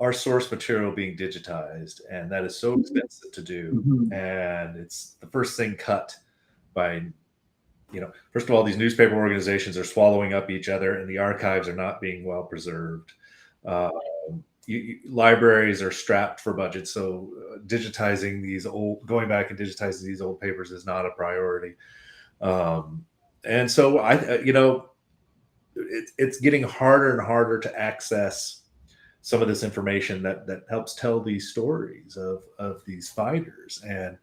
[0.00, 2.80] our source material being digitized and that is so mm-hmm.
[2.80, 4.12] expensive to do mm-hmm.
[4.12, 6.14] and it's the first thing cut
[6.74, 7.02] by
[7.92, 11.18] you know first of all these newspaper organizations are swallowing up each other and the
[11.18, 13.12] archives are not being well preserved
[13.66, 13.90] uh,
[14.66, 19.58] you, you, libraries are strapped for budget so uh, digitizing these old going back and
[19.58, 21.74] digitizing these old papers is not a priority
[22.40, 23.04] um,
[23.44, 24.90] and so i uh, you know
[25.76, 28.62] it, it's getting harder and harder to access
[29.24, 33.82] some of this information that that helps tell these stories of of these fighters.
[33.88, 34.18] And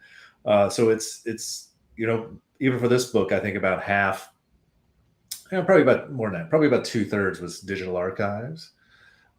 [0.45, 4.31] uh, so it's it's you know even for this book i think about half
[5.51, 8.71] you know, probably about more than that probably about two-thirds was digital archives.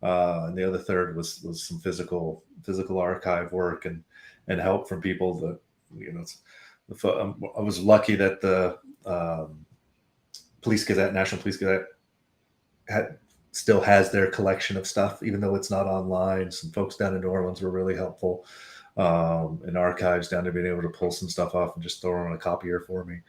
[0.02, 4.02] Uh, and the other third was was some physical physical archive work and
[4.48, 5.58] and help from people that
[5.96, 6.24] you know
[6.90, 9.64] i was lucky that the um,
[10.60, 11.84] police gazette national police gazette
[12.88, 13.18] had
[13.52, 16.50] still has their collection of stuff, even though it's not online.
[16.50, 18.46] Some folks down in New Orleans were really helpful,
[18.96, 22.26] um, and archives down there being able to pull some stuff off and just throw
[22.26, 23.20] on a copier for me.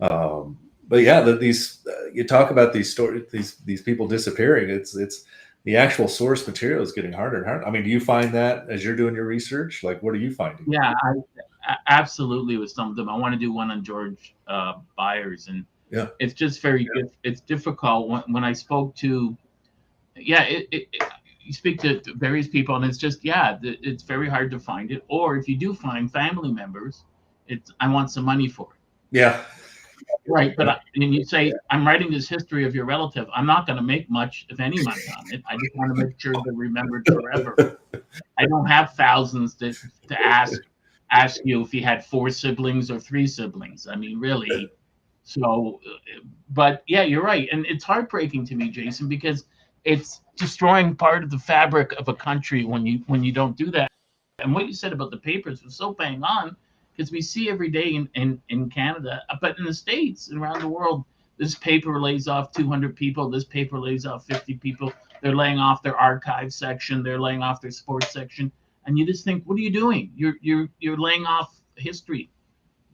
[0.00, 4.68] Um, but yeah, the, these uh, you talk about these stories, these these people disappearing.
[4.68, 5.24] It's it's
[5.64, 7.66] the actual source material is getting harder and harder.
[7.66, 9.82] I mean, do you find that as you're doing your research?
[9.82, 10.66] Like, what are you finding?
[10.68, 11.12] Yeah, I,
[11.88, 12.56] absolutely.
[12.56, 16.08] With some of them, I want to do one on George uh, Byers, and yeah,
[16.18, 17.02] it's just very yeah.
[17.24, 18.08] it's difficult.
[18.08, 19.36] When, when I spoke to
[20.16, 21.02] yeah, it, it, it,
[21.40, 25.04] you speak to various people, and it's just yeah, it's very hard to find it.
[25.08, 27.04] Or if you do find family members,
[27.48, 29.16] it's I want some money for it.
[29.16, 29.44] Yeah.
[30.26, 33.26] Right, but I, and you say I'm writing this history of your relative.
[33.34, 35.42] I'm not going to make much, if any, money on it.
[35.48, 37.80] I just want to make sure they're remembered forever.
[38.38, 40.60] I don't have thousands to to ask
[41.12, 43.86] ask you if he had four siblings or three siblings.
[43.86, 44.70] I mean, really.
[45.24, 45.80] So,
[46.50, 49.44] but yeah, you're right, and it's heartbreaking to me, Jason, because
[49.84, 53.70] it's destroying part of the fabric of a country when you when you don't do
[53.70, 53.88] that.
[54.38, 56.56] And what you said about the papers was so bang on
[56.96, 60.40] because we see every day in, in, in Canada, uh, but in the States and
[60.40, 61.04] around the world,
[61.38, 64.92] this paper lays off 200 people, this paper lays off 50 people.
[65.22, 68.52] They're laying off their archive section, they're laying off their sports section.
[68.86, 70.12] And you just think, what are you doing?
[70.16, 72.30] You're you're you're laying off history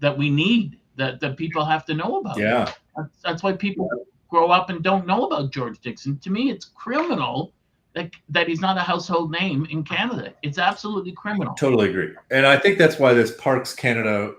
[0.01, 2.39] that we need that, that people have to know about.
[2.39, 2.73] Yeah.
[2.97, 3.89] That's, that's why people
[4.29, 6.19] grow up and don't know about George Dixon.
[6.19, 7.53] To me, it's criminal
[7.95, 10.35] that, that he's not a household name in Canada.
[10.43, 11.55] It's absolutely criminal.
[11.55, 12.15] Totally agree.
[12.31, 14.35] And I think that's why this Parks Canada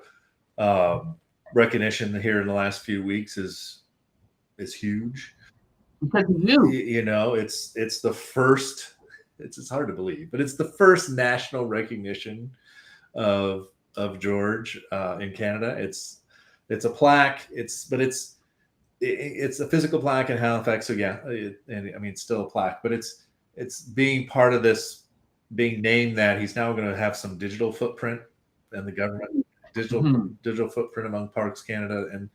[0.57, 1.15] um,
[1.53, 3.83] recognition here in the last few weeks is
[4.57, 5.35] is huge.
[6.01, 8.95] Because you, you know, it's it's the first.
[9.39, 12.51] It's it's hard to believe, but it's the first national recognition
[13.15, 15.75] of of George uh, in Canada.
[15.77, 16.21] It's
[16.69, 17.47] it's a plaque.
[17.51, 18.37] It's but it's
[19.01, 20.87] it's a physical plaque in Halifax.
[20.87, 23.25] So yeah, it, and I mean, it's still a plaque, but it's
[23.55, 25.05] it's being part of this,
[25.55, 28.21] being named that he's now going to have some digital footprint
[28.71, 30.27] and the government digital mm-hmm.
[30.43, 32.29] digital footprint among Parks Canada, and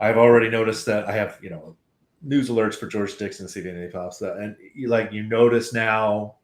[0.00, 1.76] I've already noticed that I have you know
[2.24, 4.38] news alerts for George Dixon CDNA pops up.
[4.38, 6.36] and you, like you notice now,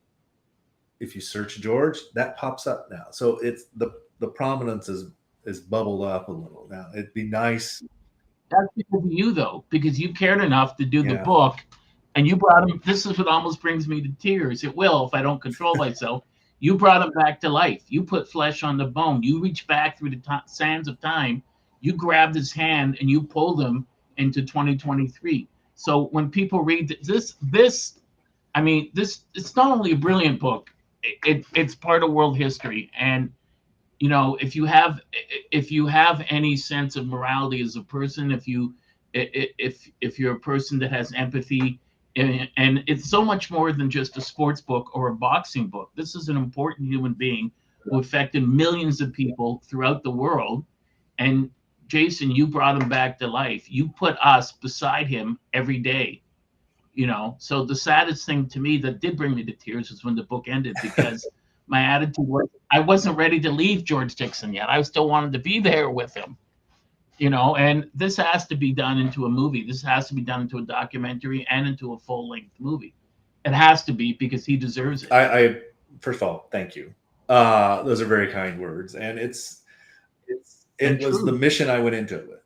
[1.01, 3.07] if you search George, that pops up now.
[3.11, 5.11] So it's the the prominence is
[5.45, 6.87] is bubbled up a little now.
[6.95, 7.83] It'd be nice
[8.51, 11.13] that's because of you, though, because you cared enough to do yeah.
[11.15, 11.57] the book,
[12.15, 12.81] and you brought him.
[12.85, 14.65] This is what almost brings me to tears.
[14.65, 16.25] It will if I don't control myself.
[16.63, 17.85] You brought him back to life.
[17.89, 19.23] You put flesh on the bone.
[19.23, 21.43] You reached back through the t- sands of time.
[21.81, 23.87] You grabbed his hand and you pulled him
[24.19, 25.49] into 2023.
[25.81, 28.01] So when people read this, this
[28.55, 30.69] I mean, this it's not only a brilliant book,
[31.03, 32.91] it, it, it's part of world history.
[32.99, 33.33] And
[33.99, 35.01] you know, if you have
[35.51, 38.75] if you have any sense of morality as a person, if you
[39.15, 41.81] if if you're a person that has empathy,
[42.15, 45.91] and, and it's so much more than just a sports book or a boxing book.
[45.95, 50.63] This is an important human being who affected millions of people throughout the world.
[51.19, 51.51] And
[51.91, 53.71] Jason, you brought him back to life.
[53.71, 56.23] You put us beside him every day
[56.93, 57.37] you know?
[57.39, 60.25] So the saddest thing to me that did bring me to tears was when the
[60.25, 61.27] book ended because
[61.67, 64.69] my attitude was i wasn't ready to leave george dixon yet.
[64.69, 66.37] I still wanted to be there with him
[67.21, 67.55] you know?
[67.57, 69.63] And this has to be done into a movie.
[69.67, 72.95] This has to be done into a documentary and into a full-length movie.
[73.45, 75.13] It has to be because he deserves it.
[75.13, 75.61] I, I
[76.01, 76.93] first of all thank you.
[77.29, 78.95] Uh those are very kind words.
[78.95, 79.63] And it's
[80.27, 82.41] it's it and was the mission i went into it with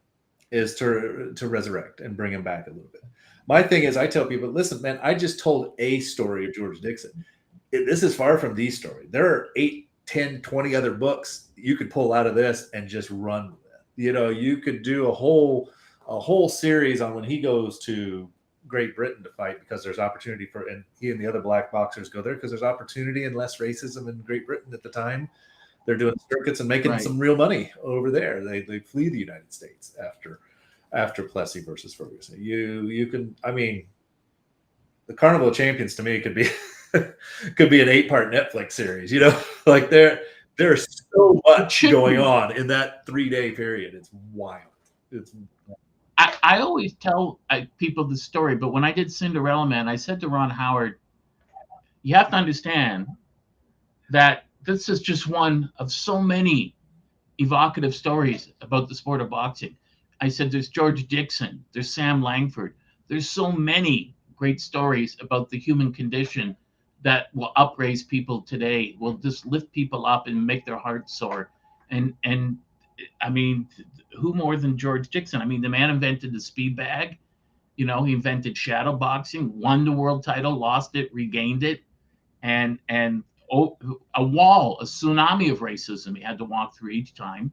[0.51, 3.03] is to to resurrect and bring him back a little bit
[3.47, 6.81] my thing is, I tell people, listen, man, I just told a story of George
[6.81, 7.25] Dixon.
[7.71, 9.07] This is far from the story.
[9.11, 13.11] There are eight, 10, 20 other books you could pull out of this and just
[13.11, 14.03] run with it.
[14.03, 15.71] You know, you could do a whole
[16.07, 18.29] a whole series on when he goes to
[18.69, 22.11] Great Britain to fight because there's opportunity for and he and the other black boxers
[22.11, 25.29] go there because there's opportunity and less racism in Great Britain at the time.
[25.87, 27.01] They're doing circuits and making right.
[27.01, 28.43] some real money over there.
[28.45, 30.41] They they flee the United States after
[30.93, 32.43] after Plessy versus Ferguson.
[32.43, 33.87] You you can I mean
[35.07, 36.49] the Carnival of Champions to me could be
[37.57, 39.13] could be an eight part Netflix series.
[39.13, 40.23] You know, like there
[40.57, 43.95] there's so much going on in that three day period.
[43.95, 44.63] It's wild.
[45.11, 45.33] It's
[46.17, 49.97] I, I always tell uh, people the story, but when I did Cinderella Man, I
[49.97, 50.99] said to Ron Howard,
[52.03, 53.09] you have to understand
[54.11, 56.75] that this is just one of so many
[57.39, 59.77] evocative stories about the sport of boxing.
[60.21, 62.75] I said there's George Dixon, there's Sam Langford.
[63.09, 66.57] There's so many great stories about the human condition
[67.03, 71.51] that will upraise people today, will just lift people up and make their hearts soar.
[71.91, 72.59] And and
[73.21, 73.69] I mean,
[74.19, 75.43] who more than George Dixon?
[75.43, 77.19] I mean, the man invented the speed bag.
[77.77, 81.83] You know, he invented shadow boxing, won the world title, lost it, regained it,
[82.43, 87.53] and and a wall, a tsunami of racism he had to walk through each time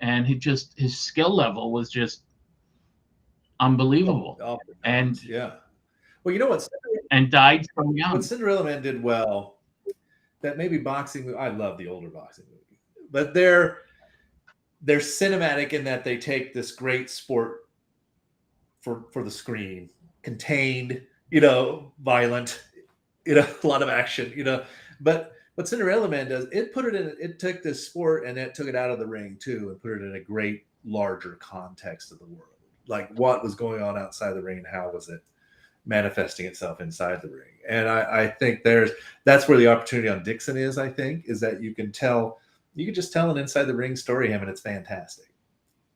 [0.00, 2.22] and he just his skill level was just
[3.60, 4.38] unbelievable.
[4.42, 5.56] Oh, and yeah,
[6.22, 6.66] well, you know what?
[7.10, 8.12] And died so young.
[8.12, 9.56] What Cinderella Man did well.
[10.40, 11.34] That maybe boxing.
[11.36, 13.78] I love the older boxing movie, but they're
[14.82, 17.68] they're cinematic in that they take this great sport
[18.80, 19.90] for for the screen,
[20.22, 22.62] contained, you know, violent,
[23.24, 24.64] you know, a lot of action, you know,
[25.00, 28.54] but what Cinderella Man does, it put it in, it took this sport and it
[28.54, 32.12] took it out of the ring too and put it in a great larger context
[32.12, 32.54] of the world.
[32.86, 35.20] Like what was going on outside the ring and how was it
[35.84, 37.54] manifesting itself inside the ring.
[37.68, 38.90] And I, I think there's
[39.24, 42.38] that's where the opportunity on Dixon is, I think, is that you can tell
[42.74, 45.32] you can just tell an inside the ring story him and it's fantastic.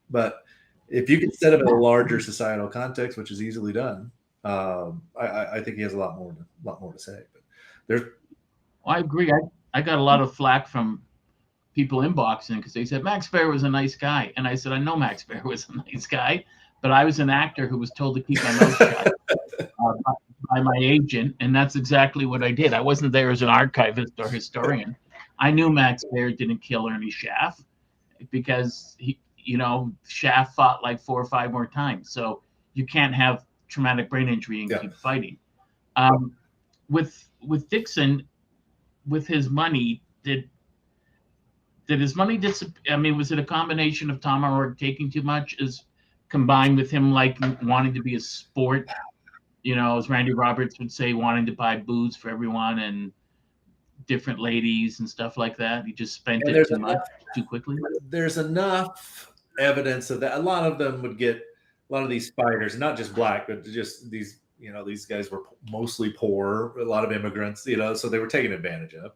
[0.09, 0.43] But
[0.89, 4.11] if you can set it in a larger societal context, which is easily done,
[4.43, 7.19] um, I, I think he has a lot more, a lot more to say.
[7.31, 7.41] But
[7.87, 8.01] there's
[8.85, 9.31] I agree.
[9.31, 9.39] I,
[9.73, 11.01] I got a lot of flack from
[11.73, 14.71] people in boxing because they said Max Baer was a nice guy, and I said
[14.71, 16.45] I know Max Baer was a nice guy,
[16.81, 19.13] but I was an actor who was told to keep my mouth shut
[19.61, 20.13] uh,
[20.51, 22.73] by my agent, and that's exactly what I did.
[22.73, 24.95] I wasn't there as an archivist or historian.
[25.39, 27.63] I knew Max Baer didn't kill Ernie Schaaf
[28.31, 32.43] because he, you know, Schaaf fought like four or five more times, so
[32.73, 34.77] you can't have traumatic brain injury and yeah.
[34.77, 35.37] keep fighting.
[35.95, 36.35] Um,
[36.89, 38.27] with with Dixon,
[39.07, 40.49] with his money did
[41.87, 42.93] did his money disappear?
[42.93, 45.85] I mean, was it a combination of Tom O'Rourke taking too much, is
[46.29, 48.89] combined with him like wanting to be a sport?
[49.63, 53.11] You know, as Randy Roberts would say, wanting to buy booze for everyone and
[54.07, 55.85] different ladies and stuff like that.
[55.85, 57.77] He just spent and it too enough, much too quickly.
[58.09, 60.37] There's enough evidence of that.
[60.37, 63.63] A lot of them would get a lot of these fighters, not just black, but
[63.63, 67.93] just these you know these guys were mostly poor a lot of immigrants you know
[67.93, 69.11] so they were taken advantage of.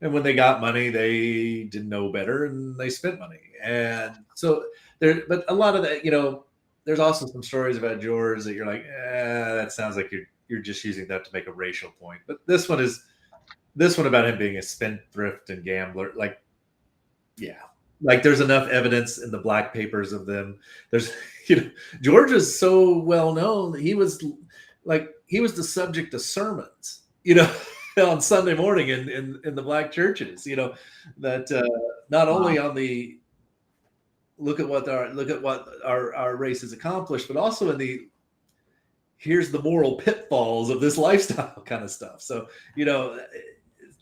[0.00, 3.40] And when they got money they didn't know better and they spent money.
[3.62, 4.64] And so
[5.00, 6.44] there but a lot of that you know
[6.84, 10.60] there's also some stories about george that you're like eh, that sounds like you're you're
[10.60, 12.20] just using that to make a racial point.
[12.26, 13.02] But this one is
[13.74, 16.40] this one about him being a spendthrift and gambler like
[17.36, 17.60] yeah.
[18.02, 20.58] Like there's enough evidence in the black papers of them.
[20.90, 21.10] There's
[21.46, 24.22] you know george is so well known he was
[24.84, 27.54] like he was the subject of sermons, you know,
[27.98, 30.74] on Sunday morning in, in, in the black churches, you know,
[31.18, 31.62] that uh,
[32.10, 33.18] not only on the
[34.36, 37.78] look at what our look at what our, our race has accomplished, but also in
[37.78, 38.08] the
[39.16, 42.20] here's the moral pitfalls of this lifestyle kind of stuff.
[42.20, 43.18] So, you know,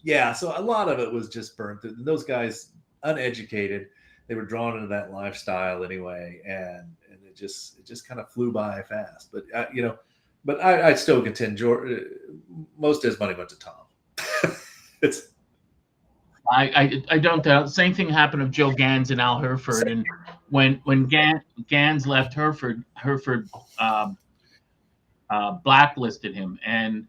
[0.02, 1.84] yeah, so a lot of it was just burnt.
[1.84, 2.72] And those guys,
[3.04, 3.88] uneducated,
[4.26, 8.30] they were drawn into that lifestyle anyway, and and it just it just kind of
[8.30, 9.30] flew by fast.
[9.32, 9.96] But uh, you know,
[10.44, 12.04] but I, I still contend George, uh,
[12.78, 13.74] most of his money went to Tom.
[15.02, 15.32] it's
[16.50, 17.70] I, I, I don't doubt.
[17.70, 20.04] Same thing happened with Joe Gans and Al Herford, And
[20.50, 24.18] when when Gans, Gans left Herford, Herford um,
[25.30, 26.58] uh, blacklisted him.
[26.64, 27.06] And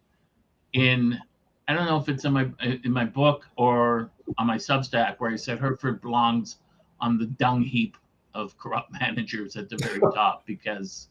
[0.73, 1.19] in
[1.67, 2.49] I don't know if it's in my
[2.83, 6.57] in my book or on my Substack where I said Herford belongs
[7.01, 7.97] on the dung heap
[8.33, 11.09] of corrupt managers at the very top because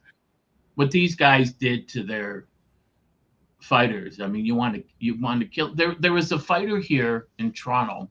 [0.75, 2.47] what these guys did to their
[3.61, 4.21] fighters.
[4.21, 5.75] I mean, you want to you want to kill.
[5.75, 8.11] There there was a fighter here in Toronto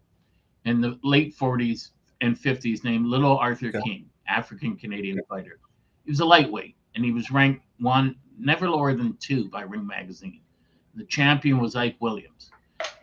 [0.66, 1.90] in the late 40s
[2.22, 3.72] and 50s named Little Arthur.
[3.72, 5.60] King, African Canadian fighter.
[6.06, 9.86] He was a lightweight and he was ranked one, never lower than two by Ring
[9.86, 10.42] Magazine.
[10.96, 12.52] The champion was Ike Williams.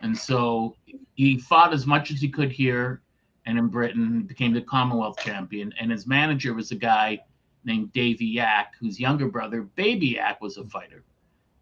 [0.02, 0.76] And so
[1.14, 3.02] he fought as much as he could here
[3.46, 5.72] and in Britain, became the Commonwealth champion.
[5.80, 7.18] And his manager was a guy
[7.64, 11.04] named Davy Yak, whose younger brother, Baby Yack, was a fighter.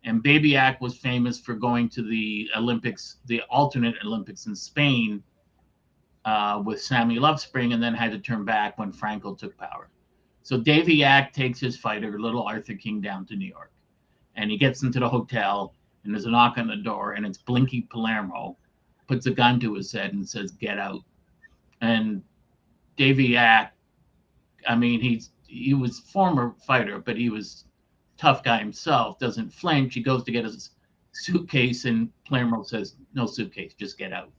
[0.04, 5.22] And Baby Yack was famous for going to the Olympics, the alternate Olympics in Spain
[6.24, 9.88] uh, with Sammy Luftspring, and then had to turn back when Franco took power.
[10.42, 13.72] So Davy Yak takes his fighter, little Arthur King, down to New York.
[14.36, 17.38] And he gets into the hotel, and there's a knock on the door, and it's
[17.38, 18.56] Blinky Palermo,
[19.08, 21.00] puts a gun to his head and says, Get out.
[21.80, 22.22] And
[22.96, 23.74] Davy Yak,
[24.68, 27.64] I mean, he's he was former fighter, but he was
[28.16, 29.94] tough guy himself, doesn't flinch.
[29.94, 30.70] He goes to get his
[31.12, 34.30] suitcase, and Palermo says, No suitcase, just get out.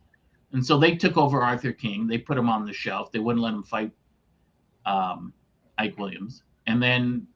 [0.53, 2.07] And so they took over Arthur King.
[2.07, 3.11] They put him on the shelf.
[3.11, 3.91] They wouldn't let him fight
[4.85, 5.33] um,
[5.77, 6.43] Ike Williams.
[6.67, 7.27] And then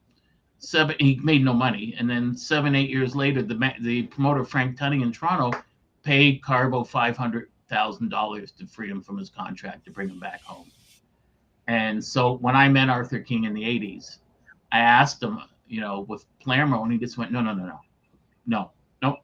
[0.60, 1.96] seven, he made no money.
[1.98, 5.58] And then seven, eight years later, the the promoter Frank Tunney in Toronto
[6.04, 10.20] paid Carbo five hundred thousand dollars to free him from his contract to bring him
[10.20, 10.70] back home.
[11.68, 14.18] And so when I met Arthur King in the '80s,
[14.72, 17.80] I asked him, you know, with Palermo, and he just went, no, no, no, no,
[18.46, 18.72] no,
[19.02, 19.18] no.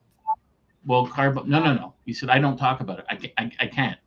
[0.86, 1.93] Well, Carbo, no, no, no.
[2.06, 3.06] He said, I don't talk about it.
[3.10, 4.00] I, I, I can't.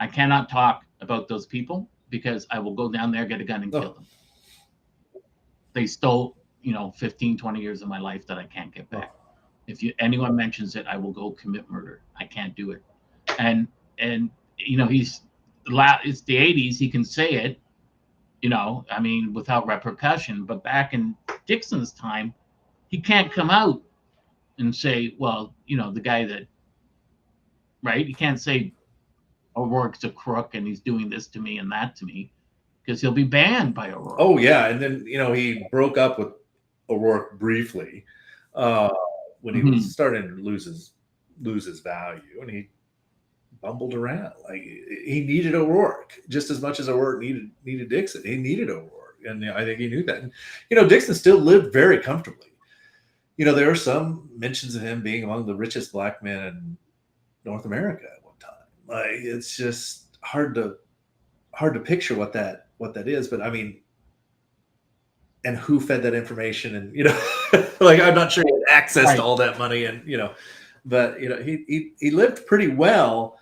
[0.00, 3.62] I cannot talk about those people because I will go down there, get a gun,
[3.62, 3.80] and oh.
[3.80, 4.06] kill them.
[5.72, 9.12] They stole, you know, 15, 20 years of my life that I can't get back.
[9.14, 9.18] Oh.
[9.66, 12.00] If you anyone mentions it, I will go commit murder.
[12.18, 12.82] I can't do it.
[13.38, 15.22] And and you know, he's
[15.70, 16.76] it's the 80s.
[16.76, 17.60] He can say it,
[18.42, 20.44] you know, I mean, without repercussion.
[20.44, 22.34] But back in Dixon's time,
[22.88, 23.82] he can't come out
[24.58, 26.46] and say, well, you know, the guy that
[27.82, 28.06] right?
[28.06, 28.72] He can't say
[29.56, 32.32] O'Rourke's a crook and he's doing this to me and that to me
[32.84, 34.16] because he'll be banned by O'Rourke.
[34.18, 36.28] Oh yeah, and then you know he broke up with
[36.88, 38.04] O'Rourke briefly
[38.54, 38.90] uh,
[39.40, 39.74] when he mm-hmm.
[39.74, 40.92] was starting to lose his
[41.40, 42.68] lose his value, and he
[43.60, 48.22] bumbled around like he needed O'Rourke just as much as O'Rourke needed needed Dixon.
[48.24, 50.22] He needed O'Rourke, and I think he knew that.
[50.22, 50.32] And
[50.70, 52.52] you know, Dixon still lived very comfortably.
[53.36, 56.76] You know, there are some mentions of him being among the richest black men in
[57.44, 58.52] North America at one time.
[58.86, 60.76] Like it's just hard to
[61.54, 63.28] hard to picture what that what that is.
[63.28, 63.80] But I mean,
[65.44, 66.76] and who fed that information?
[66.76, 67.20] And you know,
[67.80, 69.16] like I'm not sure he had access right.
[69.16, 69.84] to all that money.
[69.84, 70.34] And you know,
[70.84, 73.38] but you know, he he he lived pretty well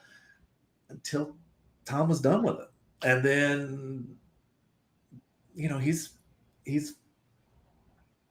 [0.88, 1.36] until
[1.84, 2.68] Tom was done with it,
[3.02, 4.16] and then
[5.54, 6.10] you know he's
[6.64, 6.96] he's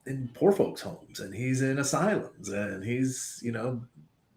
[0.05, 3.81] in poor folks' homes and he's in asylums and he's you know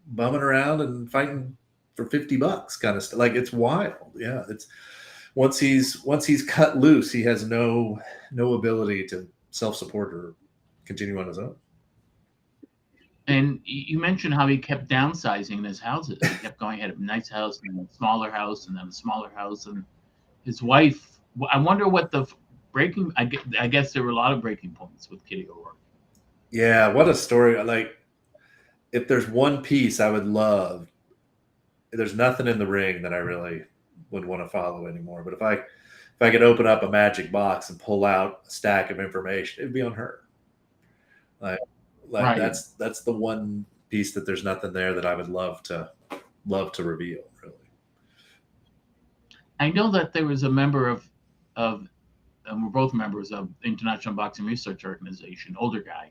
[0.07, 1.57] bumming around and fighting
[1.94, 3.18] for 50 bucks kind of stuff.
[3.18, 4.12] Like it's wild.
[4.16, 4.66] Yeah it's
[5.35, 8.00] once he's once he's cut loose he has no
[8.33, 10.35] no ability to self-support or
[10.85, 11.54] continue on his own
[13.29, 17.29] and you mentioned how he kept downsizing his houses he kept going had a nice
[17.29, 19.85] house and a smaller house and then a smaller house and
[20.45, 21.21] his wife
[21.53, 22.27] i wonder what the
[22.73, 25.77] breaking i guess, I guess there were a lot of breaking points with kitty o'rourke
[26.51, 27.99] yeah what a story like
[28.93, 30.88] if there's one piece I would love,
[31.93, 33.62] there's nothing in the ring that I really
[34.11, 35.22] would want to follow anymore.
[35.22, 38.51] But if I if I could open up a magic box and pull out a
[38.51, 40.20] stack of information, it'd be on her.
[41.41, 41.61] Like,
[42.11, 42.38] like right.
[42.38, 45.90] that's that's the one piece that there's nothing there that I would love to
[46.46, 47.22] love to reveal.
[47.42, 47.54] Really,
[49.61, 51.09] I know that there was a member of
[51.56, 51.88] of
[52.46, 56.11] and we're both members of International Boxing Research Organization, older guy,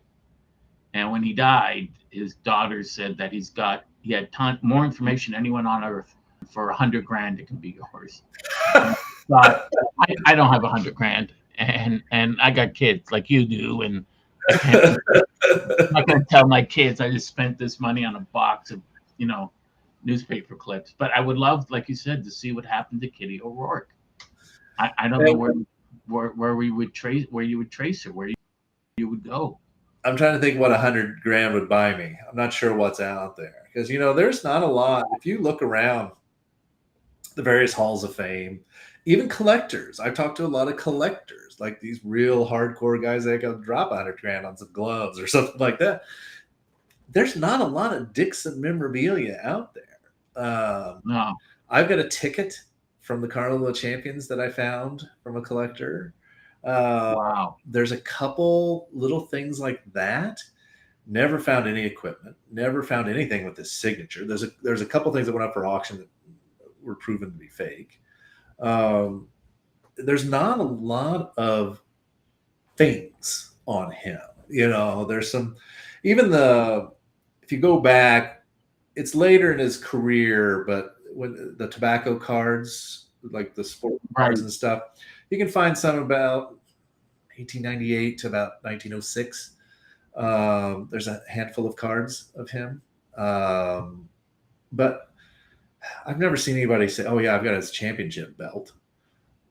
[0.94, 5.34] and when he died, his daughter said that he's got he had ton more information
[5.34, 6.16] than anyone on earth.
[6.52, 8.22] For a hundred grand, it can be yours.
[8.74, 9.70] but
[10.00, 13.82] I, I don't have a hundred grand, and and I got kids like you do,
[13.82, 14.06] and
[14.50, 14.98] I'm
[15.92, 18.82] not gonna tell my kids I just spent this money on a box of,
[19.18, 19.52] you know,
[20.04, 20.94] newspaper clips.
[20.98, 23.90] But I would love, like you said, to see what happened to Kitty O'Rourke.
[24.80, 25.54] I, I don't know where,
[26.08, 28.36] where where we would trace where you would trace her, where you,
[28.98, 29.60] you would go.
[30.06, 32.18] I'm trying to think what a hundred grand would buy me.
[32.30, 35.06] I'm not sure what's out there because you know there's not a lot.
[35.18, 36.12] If you look around
[37.36, 38.62] the various halls of fame,
[39.08, 40.02] even collectors.
[40.02, 43.90] I've talked to a lot of collectors, like these real hardcore guys that can drop
[43.94, 46.02] a hundred grand on some gloves or something like that.
[47.10, 50.44] There's not a lot of Dixon memorabilia out there.
[50.44, 51.34] Um, No.
[51.70, 52.54] I've got a ticket
[53.00, 56.14] from the Carnival of Champions that I found from a collector.
[56.66, 57.58] Uh, Wow.
[57.66, 60.38] there's a couple little things like that.
[61.06, 62.36] Never found any equipment.
[62.52, 64.26] Never found anything with his signature.
[64.26, 66.10] There's a there's a couple things that went up for auction that
[66.84, 68.02] were proven to be fake.
[68.60, 69.28] Um,
[69.98, 71.82] there's not a lot of
[72.78, 74.20] things on him.
[74.50, 75.56] You know, there's some
[76.04, 76.92] even the
[77.42, 78.44] if you go back,
[78.96, 84.46] it's later in his career, but when the tobacco cards, like the sport cards Right.
[84.46, 84.82] and stuff,
[85.30, 86.60] you can find some about
[87.38, 89.52] 1898 to about 1906.
[90.16, 92.82] Um, there's a handful of cards of him,
[93.18, 94.10] um,
[94.72, 95.07] but
[96.06, 98.74] I've never seen anybody say, "Oh yeah, I've got his championship belt."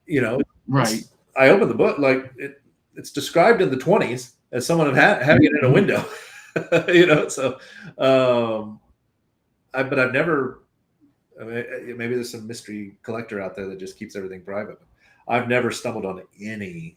[0.07, 1.05] You know, Right.
[1.37, 2.61] I opened the book like it,
[2.95, 6.05] it's described in the 20s as someone had, having it in a window.
[6.89, 7.59] you know, so
[7.99, 8.81] um,
[9.75, 10.63] I but I've never.
[11.39, 14.79] I mean, maybe there's some mystery collector out there that just keeps everything private.
[15.29, 16.97] I've never stumbled on any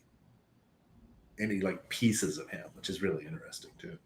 [1.39, 3.97] any like pieces of him, which is really interesting too.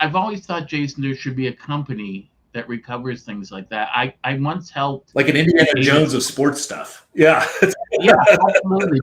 [0.00, 3.88] I've always thought, Jason, there should be a company that recovers things like that.
[3.94, 5.14] I, I once helped.
[5.14, 7.06] Like an Indiana Jones of sports stuff.
[7.14, 7.46] Yeah.
[7.98, 9.00] Yeah, absolutely.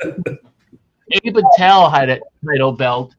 [1.12, 3.16] Abe Patel had a title belt,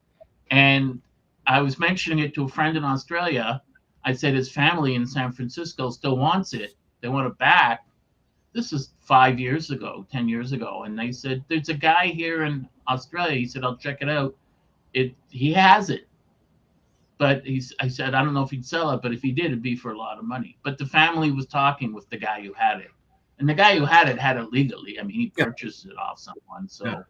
[0.49, 0.99] and
[1.45, 3.61] I was mentioning it to a friend in Australia.
[4.03, 6.73] I said his family in San Francisco still wants it.
[7.01, 7.85] They want it back.
[8.53, 12.43] This is five years ago, ten years ago, and they said there's a guy here
[12.43, 13.35] in Australia.
[13.35, 14.35] He said I'll check it out.
[14.93, 16.07] It he has it,
[17.19, 17.73] but he's.
[17.79, 19.75] I said I don't know if he'd sell it, but if he did, it'd be
[19.75, 20.57] for a lot of money.
[20.63, 22.89] But the family was talking with the guy who had it,
[23.37, 24.99] and the guy who had it had it legally.
[24.99, 25.45] I mean, he Yeah.
[25.45, 26.67] purchased it off someone.
[26.67, 27.03] So,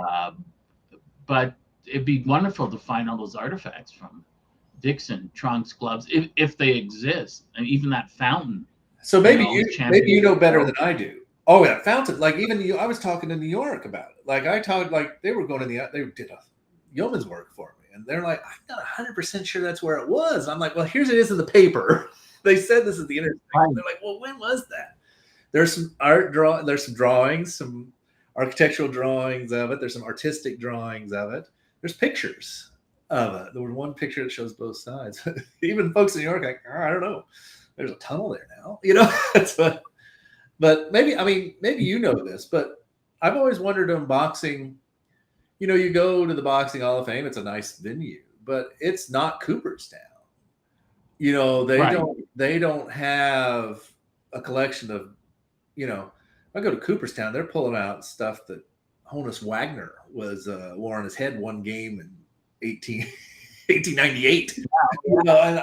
[0.00, 0.26] Yeah.
[0.26, 0.44] um,
[1.26, 1.54] but
[1.86, 4.24] it'd be wonderful to find all those artifacts from
[4.80, 8.66] Dixon, trunks, gloves, if, if they exist, and even that fountain.
[9.02, 11.20] So maybe know, you maybe you know better than I do.
[11.46, 12.18] Oh yeah, fountain.
[12.18, 14.26] Like even you, I was talking to New York about it.
[14.26, 16.38] Like I talked, like they were going to the they did a
[16.92, 20.08] yeoman's work for me, and they're like, I'm not 100 percent sure that's where it
[20.08, 20.48] was.
[20.48, 22.10] I'm like, well, here's it is in the paper.
[22.42, 23.40] they said this is the intersection.
[23.54, 23.74] Right.
[23.74, 24.96] They're like, well, when was that?
[25.52, 26.62] There's some art draw.
[26.62, 27.92] There's some drawings, some
[28.36, 29.80] architectural drawings of it.
[29.80, 31.46] There's some artistic drawings of it.
[31.80, 32.70] There's pictures
[33.10, 33.52] of it.
[33.52, 35.26] There was one picture that shows both sides.
[35.62, 37.24] Even folks in New York, like, "Oh, I don't know
[37.80, 39.10] there's a tunnel there now, you know.
[39.34, 39.82] but,
[40.58, 42.84] but maybe I mean maybe you know this, but
[43.22, 44.76] I've always wondered in boxing.
[45.60, 48.70] You know, you go to the Boxing Hall of Fame; it's a nice venue, but
[48.80, 50.00] it's not Cooperstown.
[51.18, 51.92] You know, they Right.
[51.92, 53.82] don't they don't have
[54.32, 55.10] a collection of,
[55.76, 56.10] you know,
[56.54, 58.62] I go to Cooperstown, they're pulling out stuff that
[59.10, 62.10] Honus Wagner was uh, wore on his head one game in
[62.66, 63.00] 18,
[63.68, 64.56] 1898.
[64.58, 64.66] You
[65.24, 65.58] know, and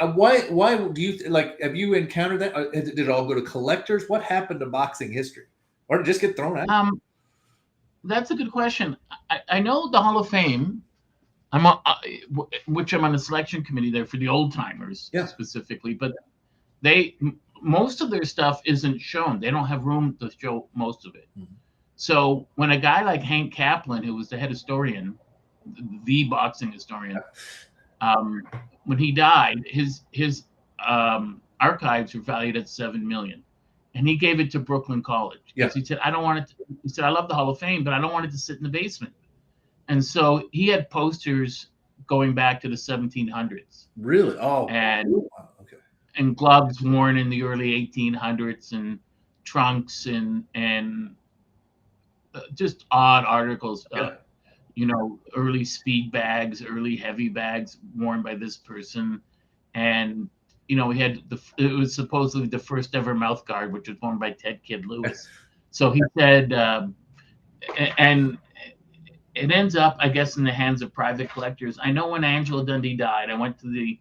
[0.00, 3.34] I, why why do you like have you encountered that Uh, did it all go
[3.34, 5.44] to collectors what happened to boxing history
[5.88, 7.00] or did it just get thrown out Um,
[8.08, 8.96] that's a good question.
[9.30, 10.82] I, I know the Hall of Fame.
[11.52, 11.78] I'm on,
[12.66, 15.26] which I'm on the selection committee there for the old timers Yeah.
[15.26, 16.12] specifically, but
[16.82, 19.40] they m- most of their stuff isn't shown.
[19.40, 21.28] They don't have room to show most of it.
[21.38, 21.46] Mhm.
[21.96, 25.18] So when a guy like Hank Kaplan, who was the head historian,
[26.04, 27.18] the boxing historian,
[28.00, 28.42] um,
[28.84, 30.44] when he died, his his
[30.86, 33.42] um, archives were valued at seven million,
[33.94, 35.52] and he gave it to Brooklyn College.
[35.54, 35.70] Yeah.
[35.72, 37.84] He said, "I don't want it." To, he said, "I love the Hall of Fame,
[37.84, 39.12] but I don't want it to sit in the basement."
[39.88, 41.68] And so he had posters
[42.06, 45.76] going back to the 1700s really oh and wow, okay
[46.16, 48.98] and gloves worn in the early 1800s and
[49.48, 51.14] trunks and and
[52.34, 53.86] uh, just odd articles.
[53.92, 54.10] Uh,
[54.74, 59.20] you know, early speed bags, early heavy bags worn by this person,
[59.74, 60.28] and
[60.68, 63.96] you know, we had the it was supposedly the first ever mouth guard, which was
[64.00, 65.26] worn by Ted Kid Lewis.
[65.70, 66.94] so he said, um,
[67.96, 68.38] and
[69.34, 71.78] it ends up, I guess, in the hands of private collectors.
[71.82, 73.98] I know when Angelo Dundee died, I went to the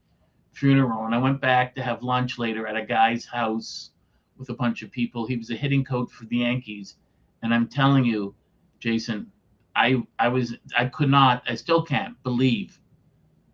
[0.52, 3.92] funeral and I went back to have lunch later at a guy's house
[4.38, 5.26] with a bunch of people.
[5.26, 6.98] He was a hitting coach for the Yankees,
[7.44, 8.36] and I'm telling you,
[8.80, 9.32] Jason,
[9.76, 12.80] I I was I could not I still can't believe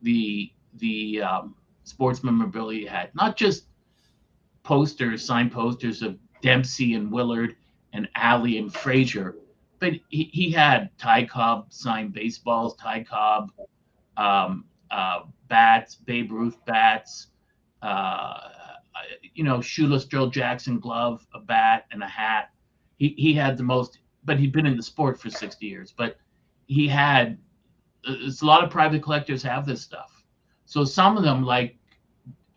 [0.02, 3.14] the the um, sports memorabilia had.
[3.16, 3.66] Not just
[4.64, 7.56] posters, signed posters of Dempsey and Willard
[7.94, 9.36] and Ali and Frazier,
[9.80, 13.52] but he, he had Ty Cobb signed baseballs, Ty Cobb
[14.18, 17.28] um, uh, bats, Babe Ruth bats,
[17.82, 18.50] uh,
[19.34, 22.52] you know, shoeless Joe Jackson glove, a bat, and a hat.
[22.98, 25.94] He he had the most, but he'd been in the sport for 60 years.
[25.96, 26.18] But
[26.68, 27.38] he had,
[28.06, 30.13] it's a lot of private collectors have this stuff.
[30.66, 31.78] So some of them, like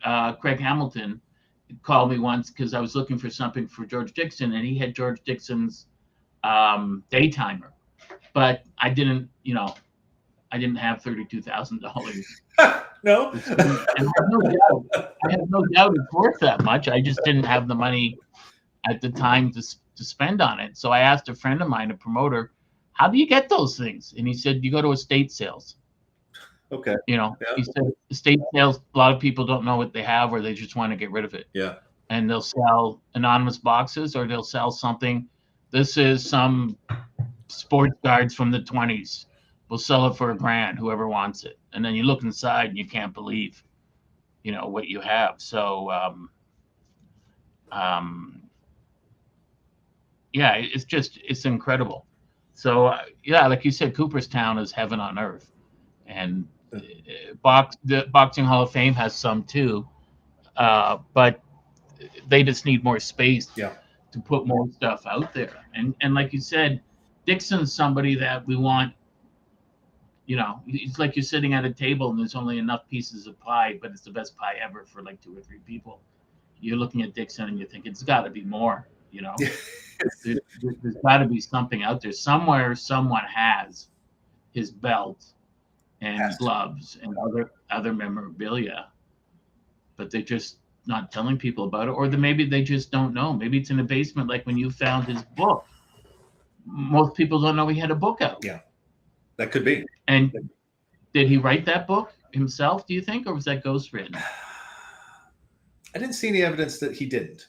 [0.04, 1.20] uh, Craig Hamilton,
[1.82, 4.94] called me once because I was looking for something for George Dixon, and he had
[4.94, 5.86] George Dixon's
[6.44, 7.72] um, daytimer,
[8.32, 9.74] but I didn't, you know,
[10.52, 12.24] I didn't have thirty-two thousand dollars.
[13.02, 14.86] no, and I have no doubt.
[14.94, 16.88] I have no doubt it's worth that much.
[16.88, 18.16] I just didn't have the money
[18.88, 19.62] at the time to
[19.96, 20.76] to spend on it.
[20.76, 22.52] So I asked a friend of mine, a promoter,
[22.92, 25.76] "How do you get those things?" And he said, "You go to estate sales."
[26.73, 26.97] Okay.
[27.07, 27.55] You know, Yeah.
[27.57, 28.81] he said estate sales.
[28.95, 31.11] A lot of people don't know what they have, or they just want to get
[31.11, 31.77] rid of it Yeah.
[32.11, 35.29] and they'll sell anonymous boxes or they'll sell something.
[35.71, 36.77] This is some
[37.49, 39.27] sports guards from the 20s.
[39.69, 41.59] We'll sell it for a grand, whoever wants it.
[41.73, 43.62] And then you look inside and you can't believe,
[44.43, 45.35] you know, what you have.
[45.41, 46.31] So, um,
[47.73, 48.43] um,
[50.33, 52.07] yeah, it's just, it's incredible.
[52.55, 55.53] So, uh, yeah, like you said, Cooperstown is heaven on earth.
[56.07, 56.47] And
[57.43, 59.87] box, the Boxing Hall of Fame has some too.
[60.57, 61.41] Uh, but
[62.29, 63.74] they just need more space Yeah.
[64.12, 65.55] to put more stuff out there.
[65.74, 66.81] And and like you said,
[67.27, 68.95] Dixon's somebody that we want.
[70.27, 73.39] You know, it's like you're sitting at a table and there's only enough pieces of
[73.39, 76.01] pie, but it's the best pie ever for like two or three people.
[76.61, 78.89] You're looking at Dixon and you think it's got to be more.
[79.12, 79.37] You know,
[80.24, 82.74] there, has got to be something out there somewhere.
[82.74, 83.87] Someone has
[84.53, 85.27] his belt
[86.01, 86.36] and to.
[86.38, 88.88] gloves and other other memorabilia,
[89.97, 93.32] but they're just not telling people about it, or the, maybe they just don't know.
[93.32, 95.64] Maybe it's in the basement, like when you found his book.
[96.64, 98.38] Most people don't know he had a book out.
[98.44, 98.61] Yeah.
[99.36, 99.84] That could be.
[100.09, 100.32] And
[101.12, 102.86] did he write that book himself?
[102.86, 104.16] Do you think, or was that ghostwritten?
[105.94, 107.49] I didn't see any evidence that he didn't.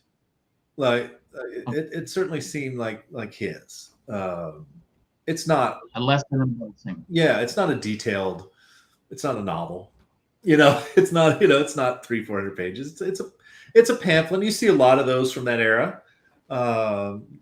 [0.78, 3.92] Like uh, it, it certainly seemed like like his.
[4.10, 4.66] Um,
[5.28, 5.82] it's not.
[5.96, 7.06] A lesson in boxing.
[7.10, 8.50] Yeah, it's not a detailed.
[9.12, 9.92] It's not a novel.
[10.42, 11.42] You know, it's not.
[11.42, 12.94] You know, it's not three four hundred pages.
[12.94, 13.30] It's, it's a
[13.76, 14.44] it's a pamphlet.
[14.44, 16.02] You see a lot of those from that era,
[16.50, 17.40] um,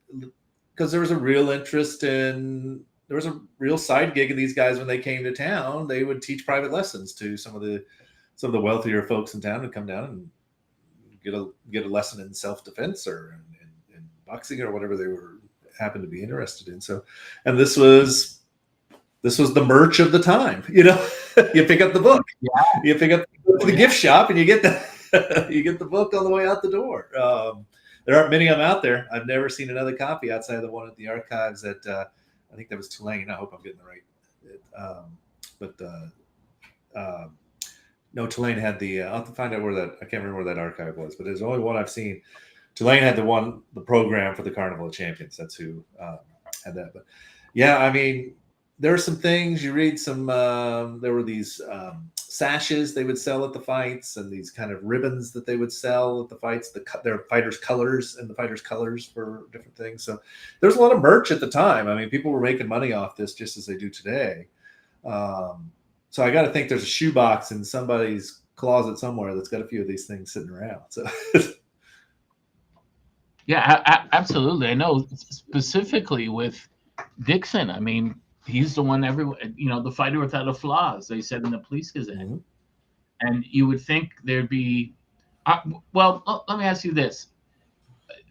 [0.73, 2.83] because there was a real interest in.
[3.07, 5.87] There was a real side gig of these guys when they came to town.
[5.87, 7.85] They would teach private lessons to some of the
[8.35, 10.29] some of the wealthier folks in town would come down and
[11.23, 14.97] get a get a lesson in self defense or in, in, in boxing or whatever
[14.97, 15.35] they were
[15.77, 16.81] happened to be interested in.
[16.81, 17.03] So,
[17.45, 18.39] and this was
[19.21, 20.63] this was the merch of the time.
[20.69, 21.09] You know,
[21.53, 22.81] you pick up the book, Yeah.
[22.83, 26.23] you pick up the gift shop, and you get the you get the book on
[26.23, 27.09] the way out the door.
[27.17, 27.65] Um,
[28.05, 29.07] there aren't many of them out there.
[29.11, 32.05] I've never seen another copy outside of the one at the archives at uh,
[32.51, 33.29] I think that was Tulane.
[33.29, 34.01] I hope I'm getting the right.
[34.77, 35.17] Um,
[35.59, 36.07] but uh,
[36.95, 37.37] um,
[38.13, 39.01] no, Tulane had the.
[39.01, 39.95] Uh, I'll have to find out where that.
[40.01, 42.21] I can't remember where that archive was, but there's only one I've seen.
[42.75, 45.37] Tulane had the one, the program for the Carnival of Champions.
[45.37, 46.19] That's who um,
[46.63, 46.93] had that.
[46.93, 47.05] But
[47.53, 48.35] yeah, I mean,
[48.77, 49.97] there are some things you read.
[49.99, 54.51] Some um, there were these um, sashes they would sell at the fights, and these
[54.51, 56.71] kind of ribbons that they would sell at the fights.
[56.71, 60.03] The their fighters' colors and the fighters' colors for different things.
[60.03, 60.19] So
[60.59, 61.87] there's a lot of merch at the time.
[61.87, 64.47] I mean, people were making money off this just as they do today.
[65.05, 65.71] Um,
[66.09, 69.67] so I got to think there's a shoebox in somebody's closet somewhere that's got a
[69.67, 70.81] few of these things sitting around.
[70.89, 71.05] So
[73.47, 74.67] Yeah, a- a- absolutely.
[74.67, 76.67] I know specifically with
[77.25, 77.69] Dixon.
[77.69, 78.15] I mean,
[78.45, 81.51] he's the one everyone, you know, the fighter without a flaw, as they said in
[81.51, 82.17] the police gazette.
[82.17, 82.43] Mhm.
[83.21, 84.95] And you would think there'd be,
[85.45, 85.59] uh,
[85.93, 87.27] well, l- let me ask you this: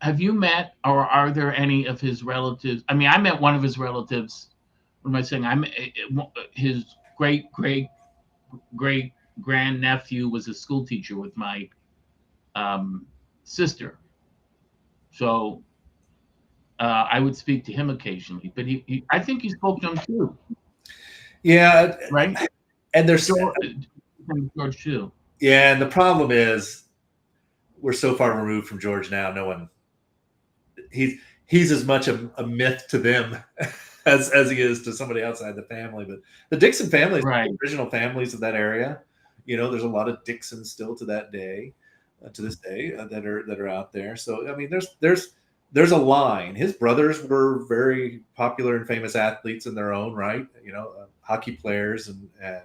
[0.00, 2.84] Have you met, or are there any of his relatives?
[2.88, 4.50] I mean, I met one of his relatives.
[5.02, 5.44] What am I saying?
[5.44, 5.64] I'm
[6.52, 7.88] his great great
[8.76, 11.68] great grand nephew was a school teacher with my
[12.54, 13.06] um,
[13.44, 13.98] sister.
[15.14, 15.62] So
[16.80, 19.92] uh, I would speak to him occasionally, but he, he, I think he spoke to
[19.92, 20.36] him too,
[21.44, 22.36] yeah, right?
[22.94, 23.54] and there's George,
[24.56, 25.12] George too.
[25.40, 26.84] yeah, and the problem is
[27.80, 29.30] we're so far removed from George now.
[29.30, 29.68] No one
[30.90, 33.36] he's he's as much a, a myth to them
[34.06, 36.04] as as he is to somebody outside the family.
[36.04, 36.18] But
[36.50, 37.48] the Dixon family, Right.
[37.50, 39.00] the original families of that area.
[39.46, 41.74] You know, there's a lot of Dixons still to that day,
[42.24, 44.16] uh, to this day, uh, that are that are out there.
[44.16, 45.34] So I mean, there's there's
[45.72, 46.54] there's a line.
[46.54, 50.46] His brothers were very popular and famous athletes in their own right.
[50.64, 52.62] You know, uh, hockey players and and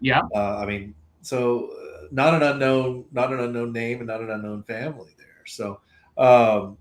[0.00, 0.22] yeah.
[0.34, 4.30] Uh, I mean, so uh, not an unknown, not an unknown name, and not an
[4.30, 5.44] unknown family there.
[5.46, 5.80] So,
[6.16, 6.78] um,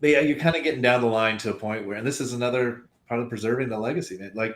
[0.00, 2.20] but yeah, you're kind of getting down the line to a point where, and this
[2.20, 4.32] is another part of preserving the legacy, man.
[4.34, 4.54] Like,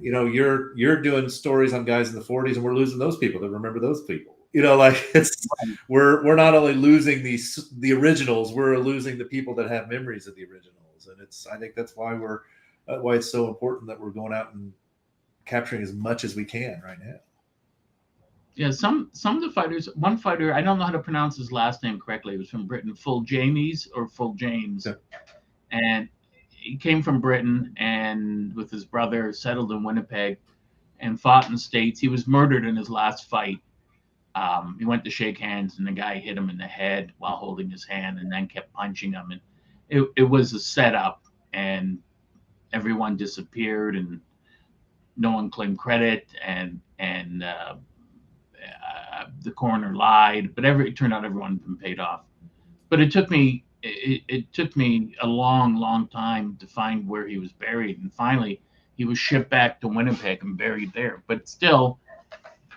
[0.00, 3.18] you know, you're you're doing stories on guys in the 40s, and we're losing those
[3.18, 4.36] people that remember those people.
[4.52, 5.46] You know, like it's
[5.88, 10.26] we're we're not only losing these the originals, we're losing the people that have memories
[10.26, 12.40] of the originals, and it's I think that's why we're
[12.88, 14.72] uh, why it's so important that we're going out and
[15.44, 17.16] capturing as much as we can right now.
[18.54, 19.88] Yeah, some some of the fighters.
[19.94, 22.32] One fighter, I don't know how to pronounce his last name correctly.
[22.32, 24.94] He was from Britain, Full Jamies or Full James, yeah.
[25.70, 26.08] and
[26.48, 30.38] he came from Britain and with his brother settled in Winnipeg
[30.98, 32.00] and fought in the states.
[32.00, 33.60] He was murdered in his last fight.
[34.38, 37.36] Um, he went to shake hands and the guy hit him in the head while
[37.36, 39.32] holding his hand and then kept punching him.
[39.32, 39.40] And
[39.88, 41.98] it, it was a setup and
[42.72, 44.20] everyone disappeared and
[45.16, 47.74] no one claimed credit and and uh,
[48.64, 52.20] uh, the coroner lied but every it turned out everyone had been paid off.
[52.90, 57.26] But it took me it, it took me a long long time to find where
[57.26, 58.00] he was buried.
[58.00, 58.60] And finally
[58.94, 61.24] he was shipped back to winnipeg and buried there.
[61.26, 61.98] But still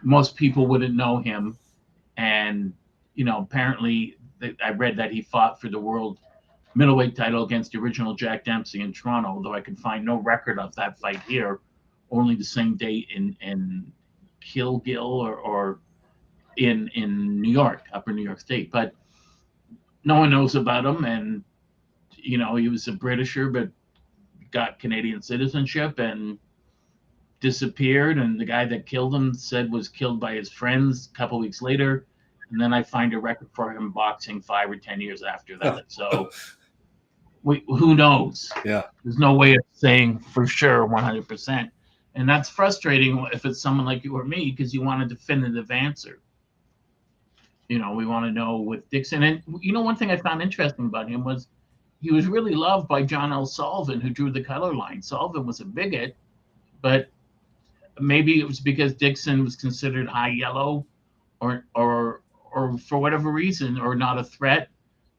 [0.03, 1.57] most people wouldn't know him.
[2.17, 2.73] And
[3.13, 4.15] you know apparently
[4.63, 6.17] i read that he fought for the world
[6.75, 10.57] middleweight title against the original jack dempsey in toronto although i could find no record
[10.59, 11.59] of that fight here.
[12.09, 13.91] Only the same date in in
[14.41, 15.79] Kilgill or, or
[16.57, 18.69] in in New York, Upper New York State.
[18.71, 18.93] But
[20.03, 21.43] no one knows about him, and
[22.17, 23.69] you know he was a Britisher, but
[24.51, 25.99] got Canadian citizenship.
[25.99, 26.37] And
[27.41, 28.17] disappeared.
[28.17, 31.61] And the guy that killed him said was killed by his friends a couple weeks
[31.61, 32.07] later.
[32.49, 35.85] And then I find a record for him boxing five or ten years after that.
[35.89, 36.29] So
[37.43, 38.51] we, who knows?
[38.63, 41.71] Yeah, there's no way of saying for sure 100 percent
[42.15, 45.71] and that's frustrating if it's someone like you or me because you want a definitive
[45.71, 46.19] answer.
[47.69, 49.23] You know, we want to know with Dixon.
[49.23, 51.47] And you know, one thing I found interesting about him was
[52.01, 53.45] he was really loved by John L.
[53.45, 55.01] Sullivan, who drew the color line.
[55.01, 56.17] Sullivan was a bigot,
[56.81, 57.09] but
[57.99, 60.85] maybe it was because Dixon was considered high yellow
[61.39, 62.21] or or
[62.53, 64.69] or for whatever reason or not a threat.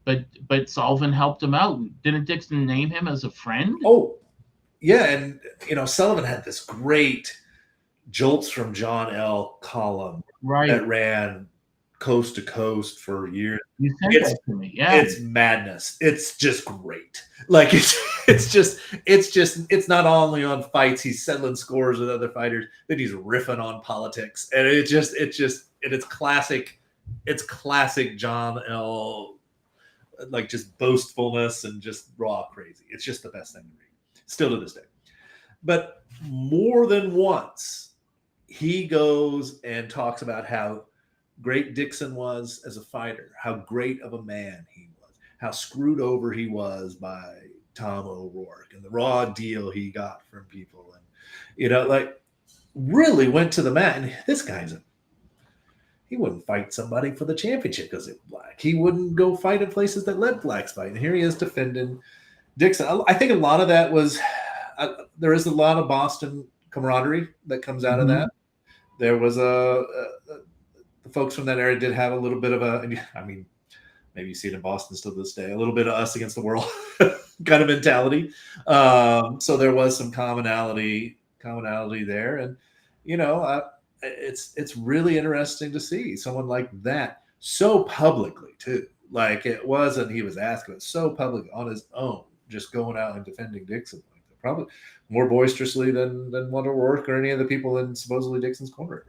[0.04, 1.80] But but Sullivan helped him out.
[2.02, 3.76] Didn't Dixon name him as a friend?
[3.84, 4.16] Oh,
[4.80, 7.36] yeah, and you know Sullivan had this great
[8.10, 9.58] jolts from John L.
[9.60, 10.68] column right.
[10.68, 11.48] that ran
[12.02, 13.60] coast to coast for years.
[13.78, 14.72] You it's, that to me.
[14.74, 15.96] Yeah, it's madness.
[16.00, 17.22] It's just great.
[17.48, 17.96] Like it's
[18.28, 21.00] it's just it's just it's not only on fights.
[21.00, 25.36] He's settling scores with other fighters, but he's riffing on politics, and it just it's
[25.36, 26.80] just and it's classic.
[27.26, 29.38] It's classic John L.
[30.28, 32.84] Like just boastfulness and just raw crazy.
[32.90, 34.82] It's just the best thing to read still to this day.
[35.62, 37.90] But more than once,
[38.48, 40.84] he goes and talks about how
[41.40, 46.00] great Dixon was as a fighter, how great of a man he was, how screwed
[46.00, 47.34] over he was by
[47.74, 50.92] Tom O'Rourke and the raw deal he got from people.
[50.94, 51.02] And,
[51.56, 52.20] you know, like
[52.74, 53.96] really went to the mat.
[53.96, 54.82] And this guy's a
[56.08, 58.60] he wouldn't fight somebody for the championship because it's black.
[58.60, 60.88] He wouldn't go fight in places that let blacks fight.
[60.88, 62.02] And here he is defending
[62.58, 64.18] Dixon, I think a lot of that was
[64.76, 68.02] uh, there is a lot of Boston camaraderie that comes out mm-hmm.
[68.02, 68.30] of that.
[68.98, 70.40] There was a, a,
[71.12, 73.06] folks from that area did have a little bit of a.
[73.14, 73.46] I mean,
[74.14, 76.34] maybe you see it in Boston still this day, a little bit of us against
[76.34, 76.64] the world
[77.44, 78.30] kind of mentality.
[78.66, 82.56] Um, so there was some commonality commonality there, and
[83.04, 83.68] you know, uh,
[84.02, 88.86] it's it's really interesting to see someone like that so publicly too.
[89.10, 93.16] Like it wasn't he was asking, but so public on his own just going out
[93.16, 94.02] and defending Dixon.
[94.40, 94.66] Probably
[95.08, 99.04] more boisterously than than Wonder O'Rourke or any of the people in supposedly Dixon's corner.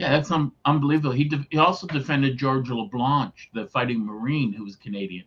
[0.00, 1.12] Yeah, that's un- unbelievable.
[1.12, 5.26] He de- he also defended George LeBlanc, the fighting Marine who was Canadian,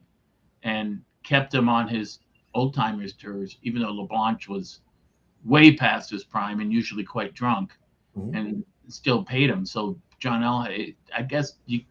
[0.63, 2.19] and kept him on his
[2.55, 4.82] old timers tours, even though LeBlanc was
[5.45, 7.71] way past his prime and usually quite drunk,
[8.17, 8.36] mm-hmm.
[8.36, 9.63] and still paid him.
[9.63, 10.67] So John L.
[11.15, 11.82] I guess you,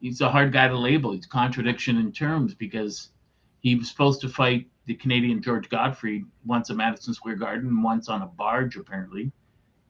[0.00, 1.12] he's a hard guy to label.
[1.12, 3.12] He's contradiction in terms because
[3.60, 8.10] he was supposed to fight the Canadian George Godfrey once at Madison Square Garden, once
[8.10, 9.32] on a barge apparently,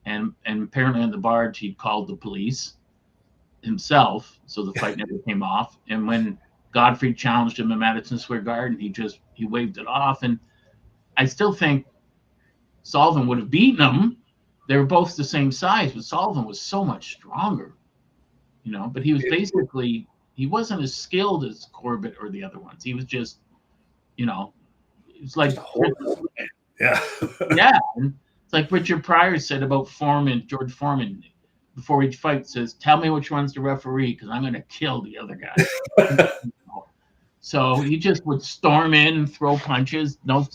[0.05, 2.73] and and apparently on the barge he called the police
[3.61, 5.77] himself, so the fight never came off.
[5.89, 6.37] And when
[6.71, 10.23] Godfrey challenged him in Madison Square Garden, he just he waved it off.
[10.23, 10.39] And
[11.17, 11.85] I still think
[12.83, 14.17] Sullivan would have beaten him.
[14.67, 17.73] They were both the same size, but Sullivan was so much stronger,
[18.63, 18.87] you know.
[18.87, 22.83] But he was basically he wasn't as skilled as Corbett or the other ones.
[22.83, 23.39] He was just,
[24.17, 24.53] you know,
[25.07, 25.57] it's like
[26.79, 26.99] yeah,
[27.55, 27.77] yeah.
[27.95, 28.13] And
[28.45, 31.23] it's like Richard Pryor said about Foreman, George Foreman,
[31.75, 35.01] before each fight says, "Tell me which one's the referee, because I'm going to kill
[35.01, 36.29] the other guy."
[37.39, 40.19] so he just would storm in and throw punches.
[40.25, 40.47] No,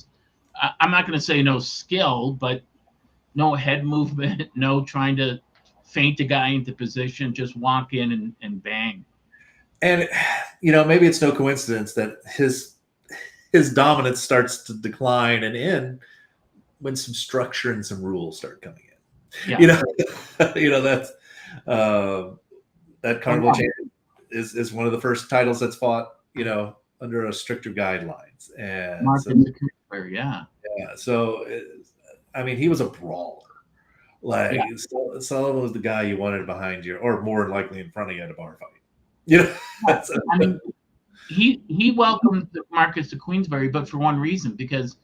[0.78, 2.62] I'm not going to say no skill, but
[3.34, 5.41] no head movement, no trying to
[5.82, 9.05] feint a guy into position, just walk in and, and bang.
[9.82, 10.09] And
[10.61, 12.76] you know, maybe it's no coincidence that his
[13.51, 16.01] his dominance starts to decline and end
[16.81, 19.51] when some structure and some rules start coming in.
[19.51, 19.59] Yeah.
[19.61, 21.12] You know, you know that's
[21.66, 22.31] uh,
[23.03, 23.53] that carnival
[24.31, 26.09] is is one of the first titles that's fought.
[26.35, 29.45] You know, under a stricter guidelines and Martin
[29.93, 30.45] so, yeah,
[30.78, 30.95] yeah.
[30.97, 31.47] So,
[32.35, 33.43] I mean, he was a brawler.
[34.22, 35.18] Like yeah.
[35.18, 38.22] Sullivan was the guy you wanted behind you, or more likely in front of you
[38.22, 38.68] at a bar fight.
[39.24, 39.57] You know,
[40.33, 40.61] I mean,
[41.28, 44.99] he he welcomed Marquess to Queensberry, but for one reason, because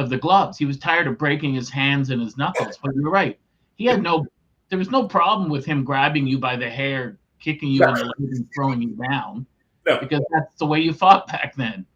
[0.00, 0.58] of the gloves.
[0.58, 2.78] He was tired of breaking his hands and his knuckles.
[2.82, 3.38] But you're right.
[3.76, 4.26] He had no
[4.70, 8.04] there was no problem with him grabbing you by the hair, kicking you in the
[8.04, 9.44] leg and throwing you down.
[9.86, 9.98] No.
[9.98, 11.86] Because that's the way you fought back then.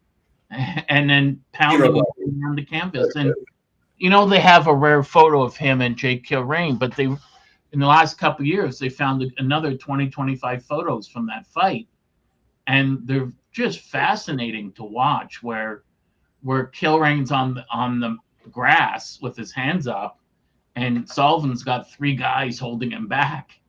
[0.87, 2.05] And then pounding you
[2.41, 3.15] around the canvas.
[3.15, 3.33] And
[3.97, 7.79] you know, they have a rare photo of him and Jake Kilrain, but they in
[7.79, 11.87] the last couple years they found another 20, 25 photos from that fight.
[12.67, 15.83] And they're just fascinating to watch where
[16.45, 18.17] where Kilrain's on the on the
[18.51, 20.19] grass with his hands up,
[20.75, 23.59] and Sullivan's got three guys holding him back.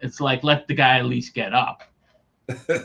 [0.00, 1.82] It's like let the guy at least get up.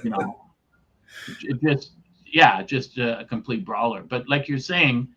[0.03, 0.41] You know,
[1.43, 1.93] it just
[2.25, 4.03] yeah, just a, complete brawler.
[4.03, 5.07] But like you're saying,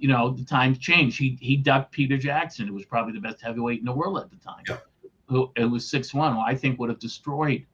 [0.00, 1.16] you know, the times change.
[1.16, 4.30] He he ducked Peter Jackson, who was probably the best heavyweight in the world at
[4.30, 4.64] the time.
[4.68, 4.78] Yeah.
[5.28, 7.64] Who it was six one, who I think would have destroyed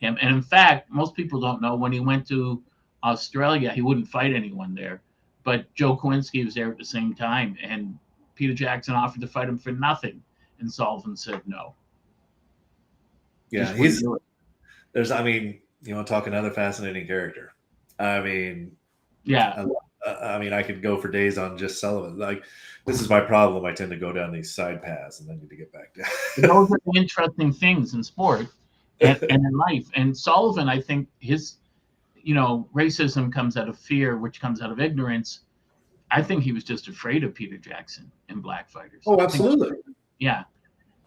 [0.00, 0.18] him.
[0.20, 2.62] And in fact, most people don't know when he went to
[3.02, 5.00] Australia, he wouldn't fight anyone there.
[5.44, 7.98] But Joe Choynski was there at the same time, and
[8.34, 10.22] Peter Jackson offered to fight him for nothing,
[10.58, 11.74] and Sullivan said no.
[13.50, 14.04] Yeah, he's
[14.92, 15.10] there's.
[15.10, 17.54] I mean, you want to talk another fascinating character.
[17.98, 18.72] I mean,
[19.24, 19.64] yeah.
[20.06, 22.18] I, I mean, I could go for days on just Sullivan.
[22.18, 22.44] Like,
[22.86, 23.64] this is my problem.
[23.64, 26.06] I tend to go down these side paths, and then need to get back down.
[26.48, 28.46] Those are interesting things in sport
[29.00, 29.86] and, and in life.
[29.94, 31.56] And Sullivan, I think his
[32.24, 35.40] you know, racism comes out of fear, which comes out of ignorance.
[36.10, 39.02] I think he was just afraid of Peter Jackson and black fighters.
[39.06, 39.72] Oh, absolutely.
[40.18, 40.44] Yeah.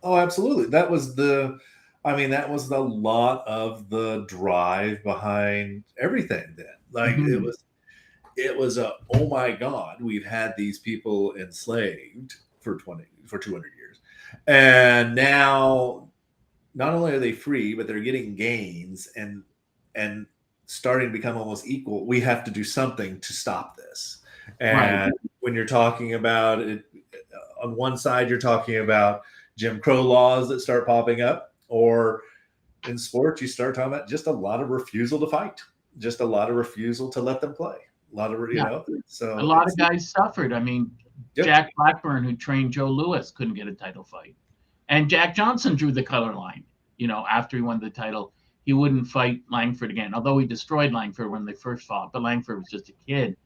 [0.03, 0.65] Oh, absolutely.
[0.68, 1.57] That was the,
[2.05, 6.68] I mean, that was the lot of the drive behind everything then.
[6.91, 7.34] Like mm-hmm.
[7.34, 7.63] it was,
[8.36, 13.72] it was a, oh my God, we've had these people enslaved for 20, for 200
[13.76, 14.01] years.
[14.45, 16.09] And now
[16.76, 19.41] not only are they free, but they're getting gains and,
[19.95, 20.28] and
[20.68, 24.20] starting to become almost equal, we have to do something to stop this.
[24.59, 25.11] And right.
[25.39, 26.86] when you're talking about it,
[27.34, 29.22] uh, on one side, you're talking about
[29.57, 32.22] Jim Crow laws that start popping up, or
[32.88, 35.61] in sports, you start talking about just a lot of refusal to fight,
[35.97, 37.76] just a lot of refusal to let them play.
[38.13, 38.63] A lot of, you yeah.
[38.63, 40.53] know, so a lot of guys suffered.
[40.53, 40.91] I mean,
[41.36, 41.45] yep.
[41.45, 44.36] Jack Blackburn, who trained Joe Louis, couldn't get a title fight.
[44.89, 46.63] And Jack Johnson drew the color line,
[46.97, 48.32] you know, after he won the title
[48.68, 52.11] he wouldn't fight Langford again, although he destroyed Langford when they first fought.
[52.11, 53.38] But Langford was just a kid.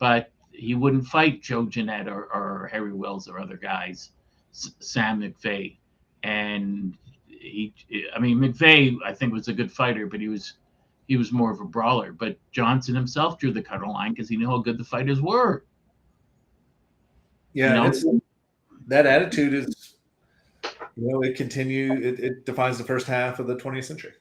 [0.00, 4.10] But he wouldn't fight Joe Jeannette or, or Harry Wills or other guys,
[4.52, 5.76] S- Sam McVey.
[6.24, 6.98] And
[7.28, 7.72] he,
[8.16, 10.54] I mean, McVey, I think, was a good fighter, but he was
[11.06, 12.10] he was more of a brawler.
[12.10, 15.64] But Johnson himself drew the cutter line because he knew how good the fighters were.
[17.52, 18.20] Yeah, you know?
[18.88, 19.94] that attitude is,
[20.96, 21.92] you know, it continue.
[21.92, 24.14] It, it defines the first half of the 20th century.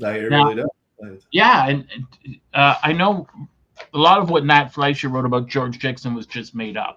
[0.00, 0.64] No, it now, really
[1.02, 1.26] does.
[1.30, 1.86] Yeah, and
[2.54, 3.26] uh, I know
[3.94, 6.96] a lot of what Nat Fleischer wrote about George Dixon was just made up.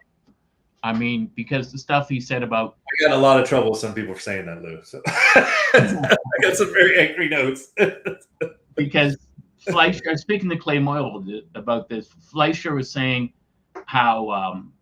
[0.84, 3.80] I mean, because the stuff he said about I got a lot of trouble with
[3.80, 4.82] some people for saying that, Lou.
[4.84, 7.72] So I got some very angry notes.
[8.76, 9.18] because
[9.60, 11.24] Fleischer, speaking to Clay Moyle
[11.56, 13.32] about this, Fleischer was saying
[13.86, 14.74] how um,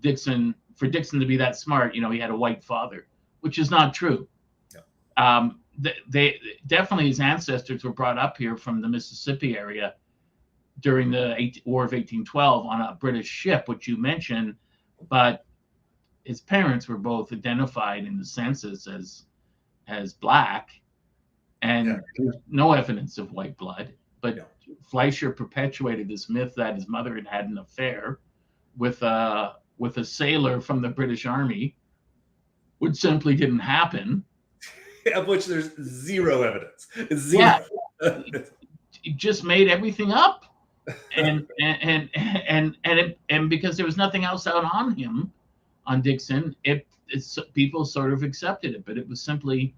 [0.00, 3.06] Dixon, for Dixon to be that smart, you know, he had a white father,
[3.40, 4.28] which is not true.
[5.16, 5.60] Um,
[6.08, 9.94] they, definitely his ancestors were brought up here from the Mississippi area
[10.80, 14.54] during the War of 1812 on a British ship, which you mentioned,
[15.08, 15.44] but
[16.24, 19.26] his parents were both identified in the census as
[19.86, 20.70] as black,
[21.62, 22.00] and yeah.
[22.16, 23.92] there's no evidence of white blood.
[24.20, 24.42] But yeah.
[24.82, 28.20] Fleischer perpetuated this myth that his mother had had an affair
[28.76, 31.76] with a with a sailor from the British Army,
[32.78, 34.24] which simply didn't happen
[35.14, 36.86] of which there's zero evidence.
[37.14, 37.60] Zero.
[38.00, 38.18] Yeah.
[39.16, 40.44] just made everything up.
[41.16, 42.10] And and and
[42.46, 45.32] and and, it, and because there was nothing else out on him,
[45.86, 49.74] on Dixon, it it's people sort of accepted it, but it was simply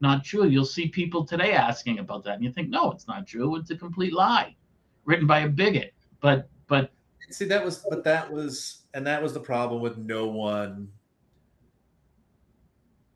[0.00, 0.46] not true.
[0.46, 3.56] You'll see people today asking about that, and you think, no, it's not true.
[3.56, 4.56] It's a complete lie,
[5.04, 5.92] written by a bigot.
[6.20, 6.90] But but
[7.30, 10.88] see, that was but that was and that was the problem with no one.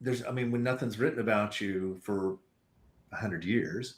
[0.01, 2.36] There's, I mean, when nothing's written about you for
[3.12, 3.97] a hundred years,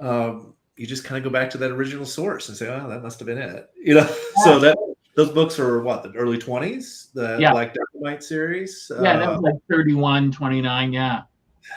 [0.00, 3.02] um, you just kind of go back to that original source and say, "Oh, that
[3.02, 4.44] must have been it." You know, yeah.
[4.44, 4.78] so that
[5.14, 7.52] those books are what the early 20s the yeah.
[7.52, 11.22] black dynamite series yeah that was uh, like 31 29 yeah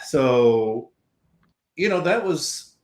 [0.03, 0.89] so
[1.75, 2.75] you know that was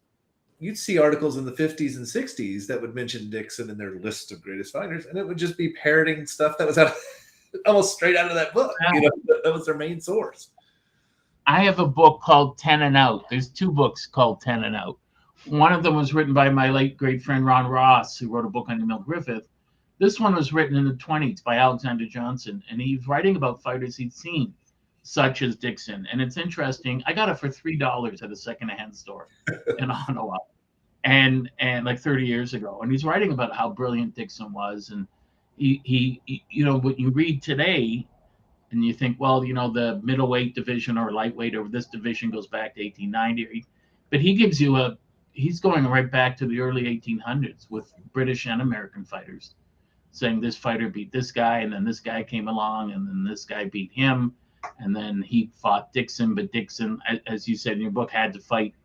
[0.59, 4.31] you'd see articles in the 50s and 60s that would mention dixon in their list
[4.31, 6.95] of greatest fighters and it would just be parroting stuff that was out of,
[7.65, 8.93] almost straight out of that book yeah.
[8.93, 9.11] you know
[9.43, 10.49] that was their main source
[11.47, 14.97] i have a book called 10 and out there's two books called 10 and out
[15.45, 18.49] one of them was written by my late great friend ron ross who wrote a
[18.49, 19.47] book on emil griffith
[20.03, 23.95] this one was written in the 20s by Alexander Johnston, and he's writing about fighters
[23.95, 24.53] he'd seen,
[25.03, 26.07] such as Dixon.
[26.11, 27.03] And it's interesting.
[27.05, 29.29] I got it for three dollars at a secondhand store
[29.79, 30.37] in Ottawa,
[31.03, 32.79] and and like 30 years ago.
[32.81, 35.07] And he's writing about how brilliant Dixon was, and
[35.57, 38.05] he, he, he you know what you read today,
[38.73, 42.47] and you think, well, you know, the middleweight division or lightweight or this division goes
[42.47, 43.65] back to 1890,
[44.09, 44.97] but he gives you a
[45.31, 49.55] he's going right back to the early 1800s with British and American fighters
[50.13, 53.45] saying this fighter beat this guy, and then this guy came along, and then this
[53.45, 54.31] guy beat him,
[54.77, 58.39] and then he fought Dixon, but Dixon, as you said in your book, had to
[58.39, 58.75] fight.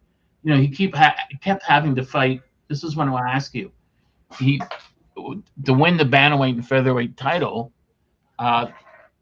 [0.43, 2.41] You know, he keep ha- kept having to fight.
[2.69, 3.71] This is what I want to ask you.
[4.39, 4.61] He
[5.65, 7.73] to win the bantamweight and featherweight title,
[8.39, 8.69] uh,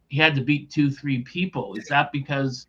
[0.08, 1.74] he had to beat two, three people.
[1.74, 2.66] Is that because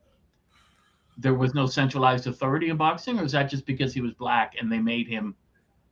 [1.17, 4.53] there was no centralized authority in boxing, or is that just because he was black
[4.59, 5.35] and they made him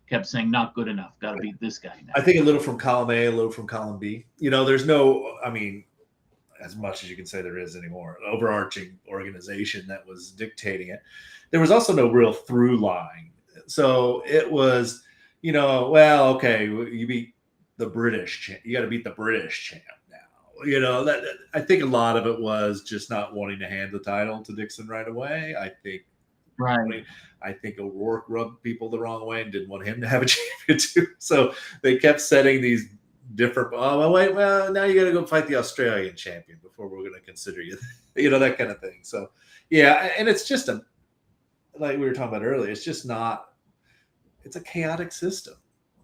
[0.07, 1.13] kept saying not good enough.
[1.19, 2.01] Got to beat this guy.
[2.05, 2.13] Now.
[2.15, 4.25] I think a little from column A, a little from column B.
[4.37, 5.37] You know, there's no.
[5.43, 5.83] I mean,
[6.61, 10.89] as much as you can say there is anymore, an overarching organization that was dictating
[10.89, 11.01] it.
[11.51, 13.31] There was also no real through line.
[13.67, 15.03] So it was,
[15.41, 17.33] you know, well, okay, you beat
[17.77, 18.51] the British.
[18.63, 19.83] You got to beat the British champ.
[20.63, 23.91] You know, that, I think a lot of it was just not wanting to hand
[23.91, 25.55] the title to Dixon right away.
[25.59, 26.03] I think
[26.57, 27.03] Right.
[27.41, 30.25] I think O'Rourke rubbed people the wrong way and didn't want him to have a
[30.67, 31.07] champion too.
[31.19, 32.89] So they kept setting these
[33.35, 33.73] different.
[33.73, 34.33] Oh well, wait.
[34.33, 37.61] Well, now you got to go fight the Australian champion before we're going to consider
[37.61, 37.77] you.
[38.15, 38.99] you know that kind of thing.
[39.03, 39.31] So
[39.69, 40.81] yeah, and it's just a
[41.77, 42.71] like we were talking about earlier.
[42.71, 43.49] It's just not.
[44.43, 45.55] It's a chaotic system.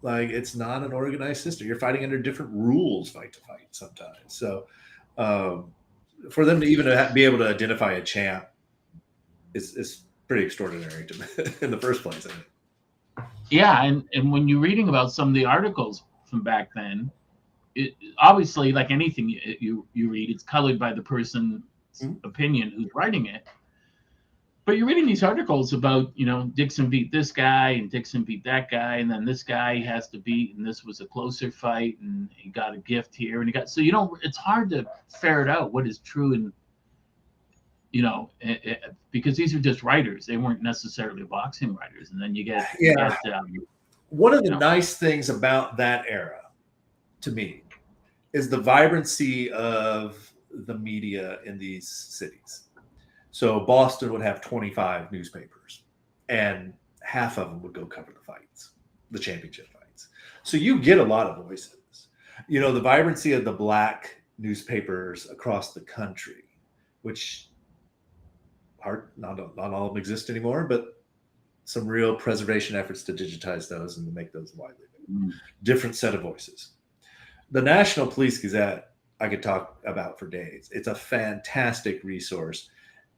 [0.02, 1.66] Like it's not an organized system.
[1.66, 4.34] You're fighting under different rules, fight to fight sometimes.
[4.34, 4.66] So
[5.16, 5.72] um,
[6.30, 8.48] for them to even be able to identify a champ
[9.54, 11.26] is is pretty extraordinary to, me
[11.60, 12.26] in the first place.
[13.50, 17.10] Yeah, and and when you're reading about some of the articles from back then,
[17.74, 21.62] it obviously like anything you you, you read, it's colored by the person's
[22.00, 22.26] mm-hmm.
[22.26, 23.46] opinion who's writing it.
[24.64, 28.44] But you're reading these articles about, you know, Dixon beat this guy and Dixon beat
[28.44, 31.98] that guy, and then this guy has to beat, and this was a closer fight,
[32.00, 34.86] and he got a gift here, and he got so you know it's hard to
[35.20, 36.52] ferret out what is true and
[37.92, 42.10] you know, it, it, because these are just writers; they weren't necessarily boxing writers.
[42.10, 42.90] And then you get, yeah.
[42.90, 43.46] You get, um,
[44.08, 44.58] One of the know.
[44.58, 46.40] nice things about that era,
[47.20, 47.62] to me,
[48.32, 52.68] is the vibrancy of the media in these cities.
[53.32, 55.82] So Boston would have 25 newspapers,
[56.28, 56.72] and
[57.02, 58.70] half of them would go cover the fights,
[59.10, 60.08] the championship fights.
[60.42, 62.08] So you get a lot of voices.
[62.48, 66.44] You know, the vibrancy of the black newspapers across the country,
[67.02, 67.48] which
[68.80, 71.02] hard not not all of them exist anymore, but
[71.64, 75.32] some real preservation efforts to digitize those and to make those widely mm.
[75.62, 76.72] different set of voices.
[77.50, 80.68] The National Police Gazette I could talk about for days.
[80.72, 82.68] It's a fantastic resource.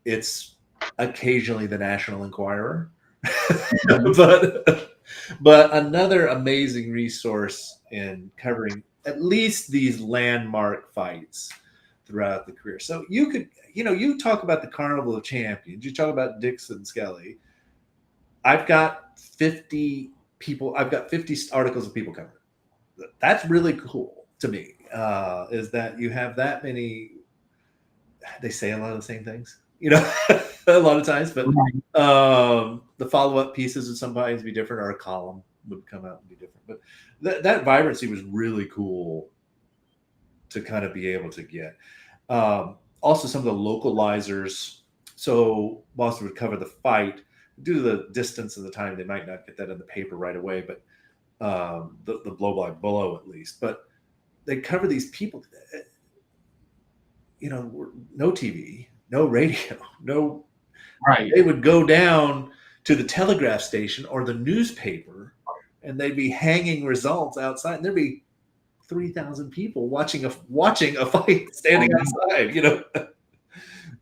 [0.05, 0.57] It's
[0.99, 2.91] occasionally the National Enquirer,
[4.17, 4.99] but
[5.41, 11.51] but another amazing resource in covering at least these landmark fights
[12.07, 12.79] throughout the career.
[12.79, 16.41] So you could you know, you talk about the Carnival of Champions, you talk about
[16.41, 17.39] Dixon Skelly.
[18.45, 22.37] I've got 50 people, I've got 50 articles of people covering.
[23.19, 24.75] That's really cool to me.
[24.93, 27.11] Uh, is that you have that many
[28.41, 30.13] they say a lot of the same things, you know,
[30.67, 31.45] a lot of times, but
[31.95, 36.29] um, the follow-up pieces would sometimes be different, or a column would come out and
[36.31, 36.67] be different.
[36.67, 36.81] But
[37.21, 39.29] that, that vibrancy was really cool
[40.49, 41.77] to kind of be able to get.
[42.31, 44.79] Um, also some of the localizers.
[45.17, 47.21] So Boston would cover the fight,
[47.63, 50.17] due to the distance and the time, they might not get that in the paper
[50.17, 50.83] right away, but
[51.47, 53.61] um, the, the blow by blow at least.
[53.61, 53.83] But
[54.47, 55.45] they cover these people,
[57.39, 60.45] you know, no TV, no radio, no.
[61.07, 61.31] Right.
[61.35, 62.51] They would go down
[62.85, 65.35] to the telegraph station or the newspaper
[65.83, 68.25] and they'd be hanging results outside and there'd be
[68.89, 72.83] 3000 people watching a watching a fight standing oh, outside you know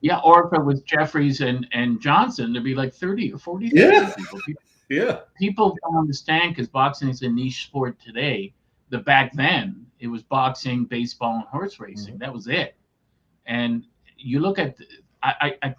[0.00, 3.70] yeah or if it was jeffries and and johnson there'd be like 30 or 40
[3.72, 4.40] yeah people.
[4.44, 8.52] people yeah people don't understand because boxing is a niche sport today
[8.90, 12.18] the back then it was boxing baseball and horse racing mm-hmm.
[12.18, 12.74] that was it
[13.46, 13.84] and
[14.22, 14.76] you look at
[15.22, 15.74] I, I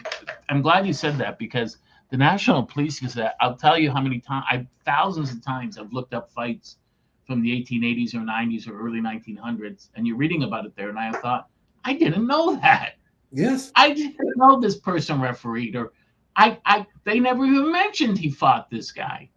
[0.49, 1.77] i'm glad you said that because
[2.13, 5.91] the National Police Gazette, I'll tell you how many times, I thousands of times I've
[5.91, 6.77] looked up fights
[7.25, 10.99] from the 1880s or 90s or early 1900s, and you're reading about it there, and
[10.99, 11.47] I thought,
[11.83, 12.97] I didn't know that.
[13.31, 13.71] Yes.
[13.75, 15.91] I didn't know this person refereed, or
[16.35, 19.31] I, I, they never even mentioned he fought this guy.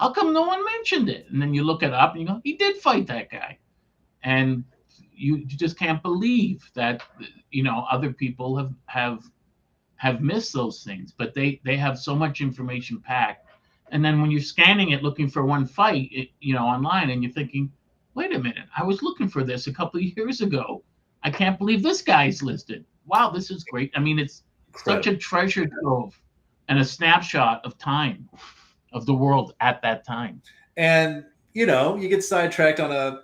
[0.00, 1.26] How come no one mentioned it?
[1.30, 3.58] And then you look it up and you go, he did fight that guy.
[4.22, 4.64] And
[5.18, 7.02] you, you just can't believe that,
[7.50, 9.24] you know, other people have, have
[9.98, 13.46] have missed those things, but they they have so much information packed.
[13.90, 17.22] And then when you're scanning it looking for one fight, it, you know, online, and
[17.22, 17.70] you're thinking,
[18.14, 20.84] wait a minute, I was looking for this a couple of years ago.
[21.24, 22.84] I can't believe this guy's listed.
[23.06, 23.90] Wow, this is great.
[23.96, 25.02] I mean, it's Incredible.
[25.02, 26.20] such a treasure trove
[26.68, 28.28] and a snapshot of time
[28.92, 30.40] of the world at that time.
[30.76, 33.20] And you know, you get sidetracked on a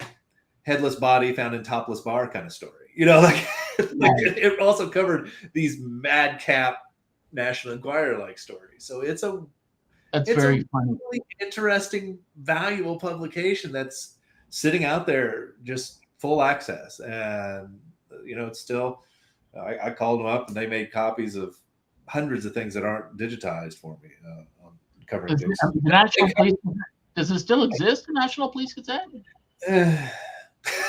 [0.64, 2.90] headless body found in topless bar kind of story.
[2.96, 3.46] You know, like
[3.78, 6.78] like it also covered these madcap
[7.32, 8.84] National Enquirer like stories.
[8.84, 9.44] So it's a
[10.12, 10.92] that's it's very a funny.
[10.92, 14.16] really interesting, valuable publication that's
[14.50, 17.00] sitting out there just full access.
[17.00, 17.80] And
[18.24, 19.02] you know, it's still
[19.60, 21.56] I, I called them up and they made copies of
[22.06, 24.72] hundreds of things that aren't digitized for me uh, on
[25.06, 26.54] covering does, the National Police,
[27.16, 29.06] does it still exist, the National Police Gazette?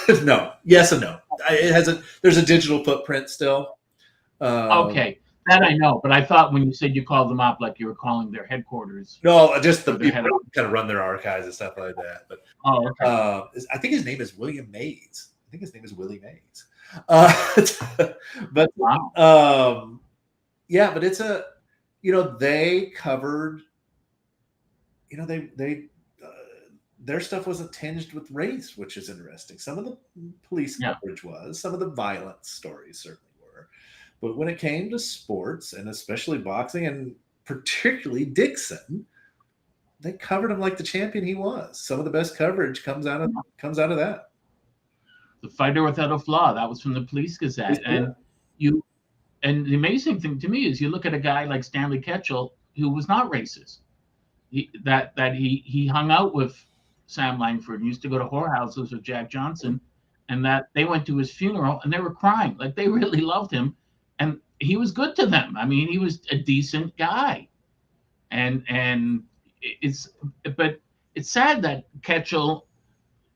[0.24, 0.54] no.
[0.64, 1.20] Yes and no.
[1.50, 3.78] It has a there's a digital footprint still.
[4.42, 7.60] Um, okay, that I know, but I thought when you said you called them up,
[7.62, 9.20] like you were calling their headquarters.
[9.24, 12.26] No, just the people kind of run their archives and stuff like that.
[12.28, 13.06] But oh, okay.
[13.06, 15.30] uh, I think his name is William Mays.
[15.48, 16.66] I think his name is Willie Mays.
[17.08, 17.32] Uh,
[18.52, 19.12] but wow.
[19.16, 20.00] um,
[20.68, 21.46] yeah, but it's a
[22.02, 23.62] you know they covered.
[25.10, 25.86] You know they they
[27.06, 29.60] their stuff wasn't tinged with race, which is interesting.
[29.60, 29.98] Some of the
[30.48, 30.96] police yeah.
[30.96, 33.70] coverage was, some of the violence stories certainly were.
[34.22, 39.06] But when it came to sports and especially boxing and particularly Dixon,
[40.00, 41.80] they covered him like the champion he was.
[41.80, 44.32] Some of the best coverage comes out of comes out of that.
[45.42, 46.54] The fighter without a flaw.
[46.54, 47.92] That was from the Police Gazette, yeah.
[47.92, 48.16] and
[48.58, 48.84] you.
[49.44, 52.52] And the amazing thing to me is you look at a guy like Stanley Ketchel,
[52.76, 53.80] who was not racist.
[54.50, 56.66] He, that that he he hung out with
[57.08, 59.80] Sam Langford used to go to whorehouses with Jack Johnson,
[60.30, 63.52] and that they went to his funeral and they were crying like they really loved
[63.52, 63.76] him,
[64.20, 65.56] and he was good to them.
[65.58, 67.48] I mean, he was a decent guy,
[68.32, 69.24] and and
[69.62, 70.10] it's
[70.58, 70.80] but
[71.14, 72.64] it's sad that Ketchel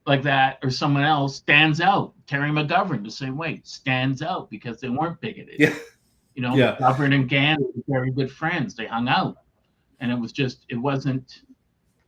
[0.06, 2.14] like that or someone else stands out.
[2.26, 5.56] Terry McGovern the same way stands out because they weren't bigoted.
[5.58, 5.74] Yeah.
[6.34, 6.76] You know, yeah.
[6.76, 8.74] McGovern and Gans were very good friends.
[8.74, 9.36] They hung out,
[10.00, 11.42] and it was just it wasn't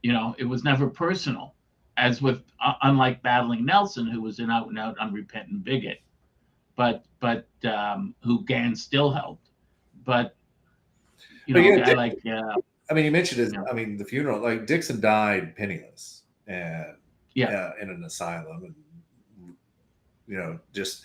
[0.03, 1.52] you know, it was never personal,
[1.97, 6.01] as with uh, unlike battling Nelson, who was an out and out unrepentant bigot,
[6.77, 9.51] but but um, who Gans still helped.
[10.05, 10.35] But
[11.47, 12.57] you know, yeah, Dick, like uh,
[12.91, 13.53] I mean, you mentioned it.
[13.53, 16.97] You know, I mean, the funeral, like Dixon died penniless and
[17.35, 19.55] yeah, uh, in an asylum, and
[20.27, 21.03] you know, just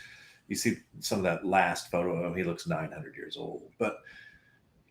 [0.47, 2.37] you see some of that last photo of him.
[2.37, 3.99] He looks 900 years old, but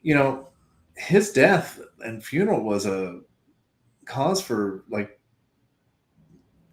[0.03, 0.49] you know,
[0.94, 3.20] his death and funeral was a
[4.05, 5.16] cause for like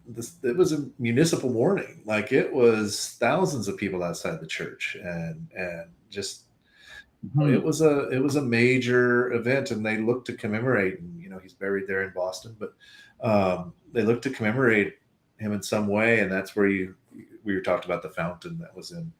[0.06, 4.96] this it was a municipal mourning like it was thousands of people outside the church
[5.02, 6.42] and and just
[7.26, 7.52] mm-hmm.
[7.52, 11.28] it was a it was a major event and they looked to commemorate and you
[11.28, 12.74] know he's buried there in boston but
[13.20, 14.94] um, they looked to commemorate
[15.38, 16.94] him in some way and that's where you
[17.44, 19.10] we were talked about the fountain that was in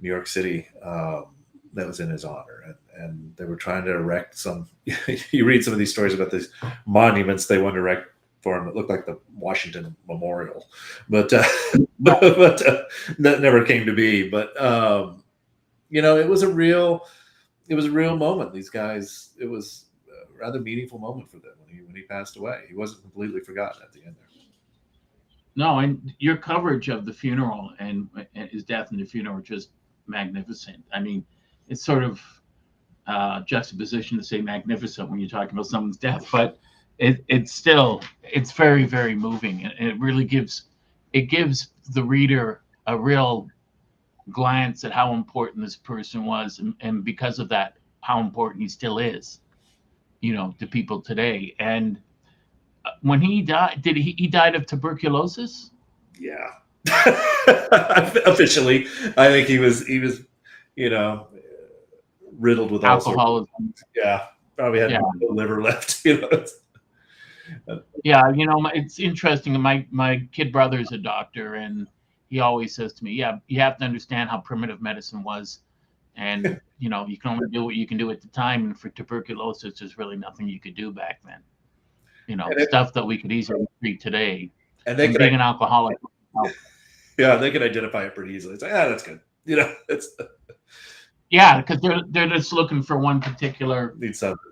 [0.00, 1.26] new york city um,
[1.72, 4.68] that was in his honor and, and they were trying to erect some
[5.30, 6.52] you read some of these stories about these
[6.86, 8.08] monuments they want to erect
[8.46, 8.66] for him.
[8.66, 10.68] That looked like the washington memorial
[11.08, 11.42] but uh,
[11.98, 12.84] but, but uh,
[13.18, 14.28] that never came to be.
[14.28, 15.24] But um,
[15.90, 17.06] you know it was a real
[17.68, 18.52] it was a real moment.
[18.52, 22.36] These guys it was a rather meaningful moment for them when he when he passed
[22.36, 22.66] away.
[22.68, 24.42] He wasn't completely forgotten at the end there.
[25.56, 29.42] No and your coverage of the funeral and, and his death and the funeral were
[29.42, 29.70] just
[30.06, 30.84] magnificent.
[30.92, 31.26] I mean
[31.68, 32.20] it's sort of
[33.08, 36.58] uh, juxtaposition to say magnificent when you're talking about someone's death, but
[36.98, 40.64] it, it's still it's very very moving and it really gives
[41.12, 43.48] it gives the reader a real
[44.30, 48.68] glance at how important this person was and, and because of that how important he
[48.68, 49.40] still is
[50.20, 51.54] you know to people today.
[51.58, 52.00] And
[52.84, 55.70] uh, when he died did he he died of tuberculosis?
[56.18, 56.50] Yeah.
[58.26, 58.86] Officially
[59.16, 60.22] i think he was he was
[60.76, 61.26] you know
[62.38, 63.74] riddled with alcoholism.
[63.94, 64.26] Yeah
[64.56, 65.00] probably had yeah.
[65.16, 66.44] no liver left you know
[68.04, 71.88] yeah you know it's interesting my my kid brother is a doctor and
[72.28, 75.60] he always says to me yeah you have to understand how primitive medicine was.
[76.16, 78.78] And you know you can only do what you can do at the time and
[78.78, 81.40] for tuberculosis there's really nothing you could do back then.
[82.26, 84.50] You know it, stuff that we could easily treat today
[84.86, 85.98] and they and being an alcoholic.
[87.18, 88.52] Yeah they can identify it pretty easily.
[88.52, 89.20] It's like ah that's good.
[89.46, 90.10] You know it's
[91.30, 93.94] yeah because they're they're just looking for one particular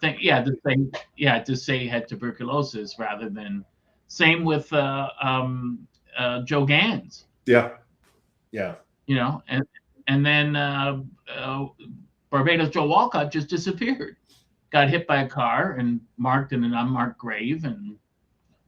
[0.01, 3.65] thing yeah the thing yeah to say he had tuberculosis rather than
[4.09, 5.87] same with uh um
[6.19, 7.71] uh joe gans yeah
[8.51, 8.75] yeah
[9.07, 9.65] you know and
[10.09, 11.01] and then uh,
[11.35, 11.67] uh,
[12.31, 14.17] Barbados Joe Walcott just disappeared.
[14.71, 17.97] Got hit by a car and marked in an unmarked grave and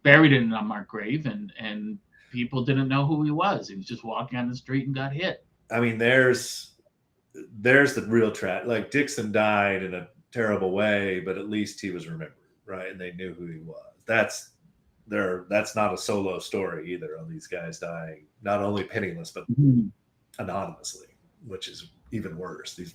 [0.02, 1.98] buried in an unmarked grave, and and
[2.30, 3.68] people didn't know who he was.
[3.68, 5.44] He was just walking on the street and got hit.
[5.70, 6.75] I mean, there's
[7.58, 8.66] there's the real trap.
[8.66, 12.34] Like Dixon died in a terrible way, but at least he was remembered,
[12.64, 12.90] right?
[12.90, 13.92] And they knew who he was.
[14.06, 14.50] That's
[15.06, 15.46] there.
[15.48, 17.18] That's not a solo story either.
[17.18, 19.88] On these guys dying, not only penniless but mm-hmm.
[20.38, 21.06] anonymously
[21.46, 22.74] which is even worse.
[22.74, 22.94] These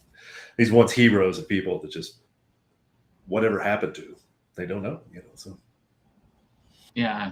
[0.57, 2.17] these once heroes of people that just
[3.27, 4.15] whatever happened to,
[4.55, 5.01] they don't know.
[5.11, 5.57] You know, so
[6.95, 7.31] yeah,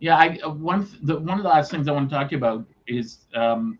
[0.00, 0.16] yeah.
[0.16, 2.38] I uh, one the one of the last things I want to talk to you
[2.38, 3.78] about is um,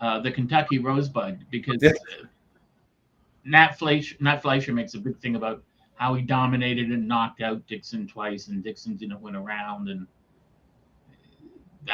[0.00, 1.92] uh, the Kentucky Rosebud because yeah.
[3.44, 5.62] Nat Fleischer Nat Fleischer makes a big thing about
[5.96, 9.88] how he dominated and knocked out Dixon twice, and Dixon didn't win a round.
[9.88, 10.06] And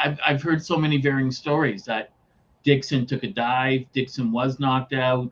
[0.01, 2.11] I've I've heard so many varying stories that
[2.63, 3.85] Dixon took a dive.
[3.93, 5.31] Dixon was knocked out.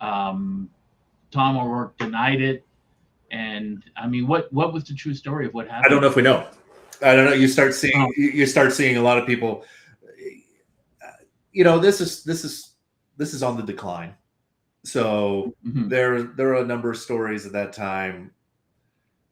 [0.00, 0.70] Um,
[1.30, 2.64] Tom O'Rourke denied it.
[3.30, 5.86] And I mean, what what was the true story of what happened?
[5.86, 6.46] I don't know if we know.
[7.02, 7.32] I don't know.
[7.32, 8.12] You start seeing oh.
[8.16, 9.64] you start seeing a lot of people.
[11.58, 12.74] You know, this is this is
[13.16, 14.14] this is on the decline.
[14.84, 15.88] So mm-hmm.
[15.88, 18.30] there there are a number of stories at that time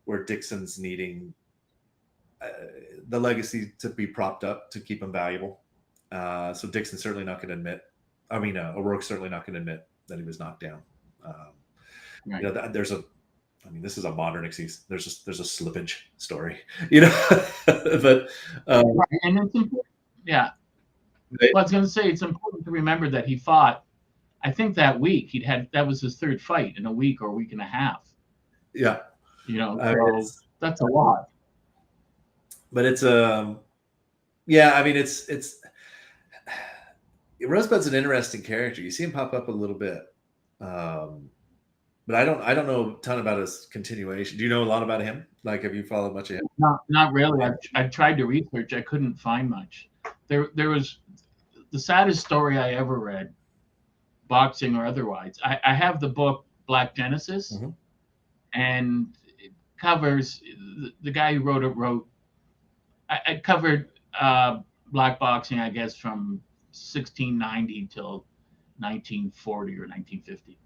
[0.06, 1.32] where Dixon's needing
[2.42, 2.48] uh,
[3.06, 5.60] the legacy to be propped up to keep him valuable.
[6.10, 7.82] Uh, so Dixon's certainly not going to admit.
[8.28, 10.82] I mean, uh, O'Rourke's certainly not going to admit that he was knocked down.
[11.24, 11.34] Um,
[12.26, 12.42] right.
[12.42, 13.04] You know, there's a.
[13.64, 14.80] I mean, this is a modern excuse.
[14.88, 16.58] There's just there's a slippage story,
[16.90, 17.40] you know.
[17.66, 18.30] but
[18.66, 19.20] um, right.
[19.22, 19.86] and it's important.
[20.24, 20.50] Yeah.
[21.30, 23.84] Well, I was going to say it's important to remember that he fought.
[24.42, 27.28] I think that week he'd had that was his third fight in a week or
[27.28, 28.06] a week and a half.
[28.74, 28.98] Yeah.
[29.48, 31.28] You know, so that's a lot.
[32.72, 33.60] But it's um,
[34.46, 34.72] yeah.
[34.74, 35.60] I mean, it's it's
[37.40, 38.82] Rosebud's an interesting character.
[38.82, 40.02] You see him pop up a little bit,
[40.60, 41.30] um,
[42.06, 42.42] but I don't.
[42.42, 44.36] I don't know a ton about his continuation.
[44.36, 45.26] Do you know a lot about him?
[45.44, 46.42] Like, have you followed much of him?
[46.58, 47.44] Not, not really.
[47.44, 48.72] I've, I've tried to research.
[48.72, 49.88] I couldn't find much.
[50.28, 50.98] There, there was
[51.70, 53.32] the saddest story I ever read,
[54.28, 55.38] boxing or otherwise.
[55.44, 57.70] I, I have the book Black Genesis, mm-hmm.
[58.54, 62.06] and it covers the, the, guy who wrote it wrote.
[63.08, 64.60] I, I covered uh,
[64.90, 66.40] black boxing, I guess, from
[66.72, 68.24] 1690 till
[68.78, 70.58] 1940 or 1950.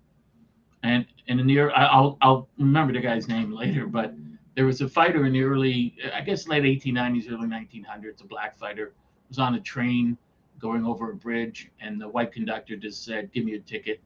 [0.82, 4.14] And and in the I'll I'll remember the guy's name later, but
[4.56, 8.58] there was a fighter in the early I guess late 1890s, early 1900s, a black
[8.58, 8.94] fighter
[9.30, 10.18] was on a train
[10.58, 14.02] going over a bridge, and the white conductor just said, "Give me a ticket."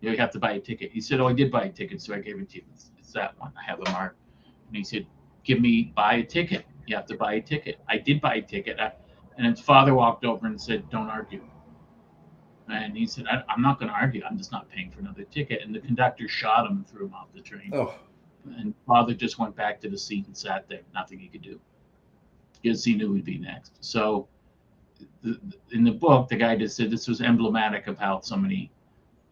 [0.00, 0.90] You, know, you have to buy a ticket.
[0.90, 2.64] He said, "Oh, I did buy a ticket, so I gave it to you.
[2.72, 3.52] It's, it's that one.
[3.56, 4.16] I have a mark."
[4.66, 5.06] And he said,
[5.44, 6.64] "Give me buy a ticket.
[6.86, 8.80] You have to buy a ticket." I did buy a ticket.
[8.80, 8.92] I,
[9.36, 11.42] and his father walked over and said, Don't argue.
[12.68, 14.22] And he said, I, am not going to argue.
[14.28, 15.62] I'm just not paying for another ticket.
[15.62, 17.70] And the conductor shot him and threw him off the train.
[17.72, 17.94] Oh.
[18.58, 20.80] And father just went back to the seat and sat there.
[20.94, 21.60] Nothing he could do
[22.60, 23.72] because he knew he'd be next.
[23.80, 24.26] So
[25.72, 28.70] in the book, the guy just said this was emblematic of how so many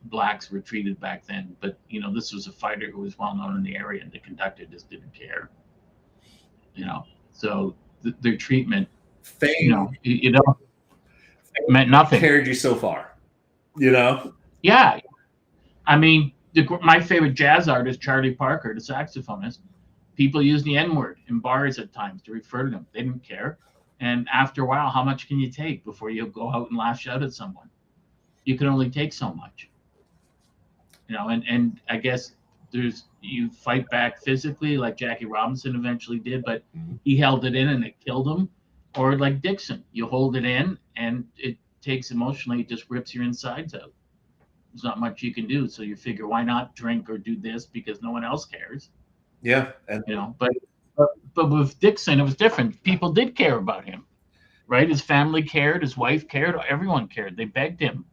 [0.05, 1.57] blacks were treated back then.
[1.61, 4.13] But, you know, this was a fighter who was well known in the area and
[4.13, 5.51] the conductor just didn't care.
[6.75, 8.89] You know, so th- their treatment
[9.23, 10.59] fame, you know, you know,
[11.69, 12.21] meant nothing.
[12.21, 13.15] Carried you so far,
[13.77, 14.35] you know.
[14.63, 14.99] Yeah,
[15.87, 19.59] I mean, the, my favorite jazz artist, Charlie Parker, the saxophonist.
[20.17, 22.87] People use the N word in bars at times to refer to them.
[22.93, 23.59] They didn't care.
[24.01, 27.07] And after a while, how much can you take before you go out and lash
[27.07, 27.71] out at someone?
[28.45, 29.71] You can only take so much.
[31.09, 32.35] You know, and and I guess
[32.73, 36.99] there's you fight back physically like Jackie Robinson eventually did, but Mhm.
[37.05, 38.49] he held it in and it killed him.
[38.97, 43.25] Or like Dixon, you hold it in and it takes emotionally, it just rips your
[43.25, 43.93] insides out.
[44.73, 45.69] There's not much you can do.
[45.69, 48.91] So you figure why not drink or do this because no one else cares,
[49.43, 50.35] Yeah, and you know.
[50.39, 50.53] But
[51.35, 52.83] but, with Dixon, it was different.
[52.83, 54.07] People did care about him,
[54.67, 54.89] right?
[54.89, 57.37] His family cared, his wife cared, everyone cared.
[57.37, 58.05] They begged him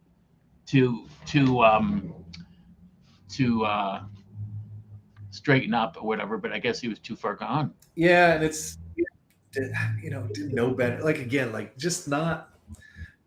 [0.66, 2.12] to to um
[3.30, 4.02] to uh
[5.30, 7.72] straighten up or whatever, but I guess he was too far gone.
[7.94, 8.78] yeah, and it's
[10.02, 11.02] you know didn't know better.
[11.02, 12.50] Like again, like just not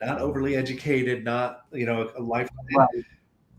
[0.01, 2.49] not overly educated, not you know a life.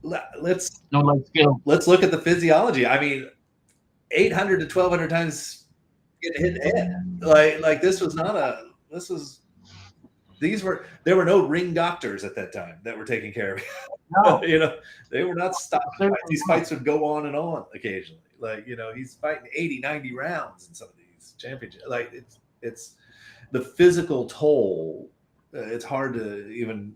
[0.02, 1.60] Le- Let's No life skill.
[1.64, 2.86] let's look at the physiology.
[2.86, 3.28] I mean,
[4.12, 5.65] 800 to 1200 times
[6.32, 7.18] getting hit in the head.
[7.20, 9.40] Like like this was not a this was
[10.40, 13.62] these were there were no ring doctors at that time that were taking care of
[14.24, 14.42] No.
[14.44, 14.78] you know
[15.10, 16.22] they were not stopping fights.
[16.28, 20.14] these fights would go on and on occasionally like you know he's fighting 80 90
[20.14, 22.94] rounds in some of these championships like it's it's
[23.52, 25.10] the physical toll
[25.54, 26.94] uh, it's hard to even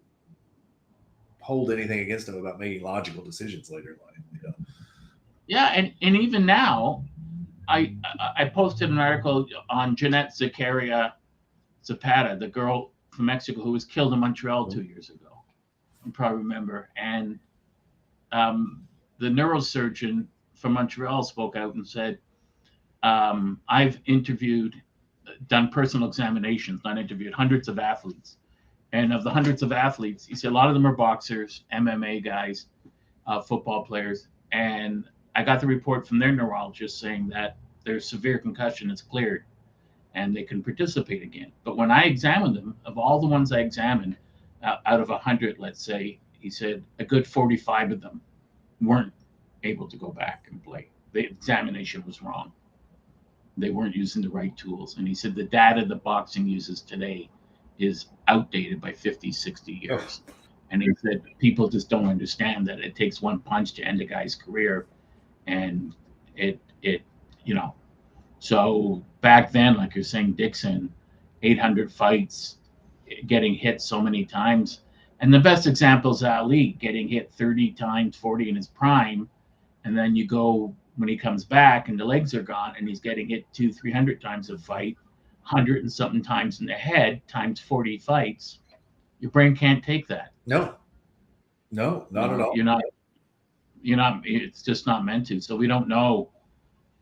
[1.40, 4.54] hold anything against him about making logical decisions later in life you know?
[5.50, 7.04] Yeah, and, and even now,
[7.70, 11.12] I I- I posted an article on Jeanette Zacarías
[11.84, 15.44] Zapata, the girl from Mexico who was killed in Montreal two years ago.
[16.04, 16.88] You probably remember.
[16.96, 17.38] And
[18.32, 18.86] um,
[19.18, 22.18] the neurosurgeon from Montreal spoke out and said,
[23.02, 24.80] um, I've interviewed,
[25.48, 28.36] done personal examinations, not interviewed, hundreds of athletes.
[28.92, 32.24] And of the hundreds of athletes, you see a lot of them are boxers, MMA
[32.24, 32.66] guys,
[33.26, 34.28] uh, football players.
[34.52, 35.04] And
[35.40, 37.56] I got the report from their neurologist saying that
[37.86, 39.44] their severe concussion is cleared
[40.14, 41.50] and they can participate again.
[41.64, 44.18] But when I examined them, of all the ones I examined,
[44.62, 48.20] uh, out of 100, let's say, he said a good 45 of them
[48.82, 49.14] weren't
[49.62, 50.90] able to go back and play.
[51.12, 52.52] The examination was wrong.
[53.56, 54.98] They weren't using the right tools.
[54.98, 57.30] And he said the data that boxing uses today
[57.78, 60.20] is outdated by 50, 60 years.
[60.70, 64.04] And he said people just don't understand that it takes one punch to end a
[64.04, 64.86] guy's career.
[65.46, 65.94] And
[66.36, 67.02] it, it,
[67.44, 67.74] you know,
[68.38, 70.92] so back then, like you're saying, Dixon,
[71.42, 72.58] 800 fights,
[73.26, 74.80] getting hit so many times.
[75.20, 79.28] And the best example is Ali getting hit 30 times, 40 in his prime.
[79.84, 83.00] And then you go when he comes back and the legs are gone and he's
[83.00, 84.96] getting hit two, 300 times a fight,
[85.42, 88.60] 100 and something times in the head, times 40 fights.
[89.20, 90.32] Your brain can't take that.
[90.46, 90.74] no
[91.70, 92.82] no not at all You're not,
[93.82, 95.40] you're not, it's just not meant to.
[95.40, 96.30] So we don't know,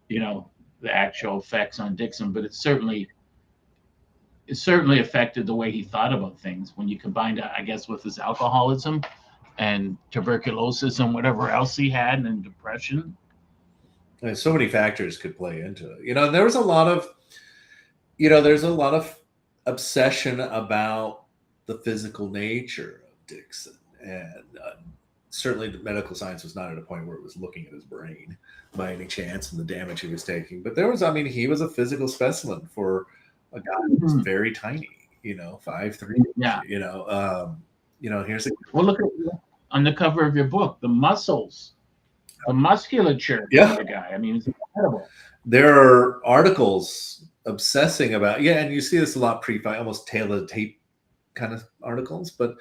[0.08, 0.50] you know,
[0.80, 3.08] the actual effects on Dixon, but it's certainly,
[4.46, 8.02] it certainly affected the way he thought about things when you combined I guess, with
[8.02, 9.02] his alcoholism
[9.58, 13.16] and tuberculosis and whatever else he had and depression.
[14.22, 16.04] And so many factors could play into it.
[16.04, 17.08] You know, there was a lot of,
[18.16, 19.18] you know, there's a lot of
[19.66, 21.24] obsession about
[21.66, 24.70] the physical nature of Dixon, and uh,
[25.30, 27.84] certainly the medical science was not at a point where it was looking at his
[27.84, 28.36] brain
[28.74, 30.62] by any chance and the damage he was taking.
[30.62, 33.06] But there was, I mean, he was a physical specimen for
[33.52, 34.24] a guy who was Mhm.
[34.24, 34.88] very tiny.
[35.22, 36.22] You know, five three.
[36.36, 36.60] Yeah.
[36.66, 37.62] You know, um,
[38.00, 39.08] you know, here's a Well, look at
[39.70, 41.72] on the cover of your book, the muscles,
[42.46, 43.74] the musculature Yeah.
[43.76, 44.10] the guy.
[44.14, 45.06] I mean, it's incredible.
[45.44, 50.30] there are articles obsessing about yeah and you see this a lot pre-fight almost tail
[50.32, 50.78] of the tape
[51.34, 52.54] kind of articles but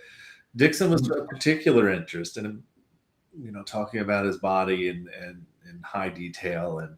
[0.56, 2.64] dixon was a particular interest in
[3.40, 6.98] you know talking about his body and and in high detail and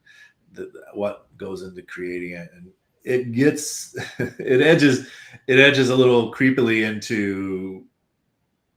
[0.53, 2.71] the, what goes into creating it and
[3.03, 5.09] it gets it edges
[5.47, 7.85] it edges a little creepily into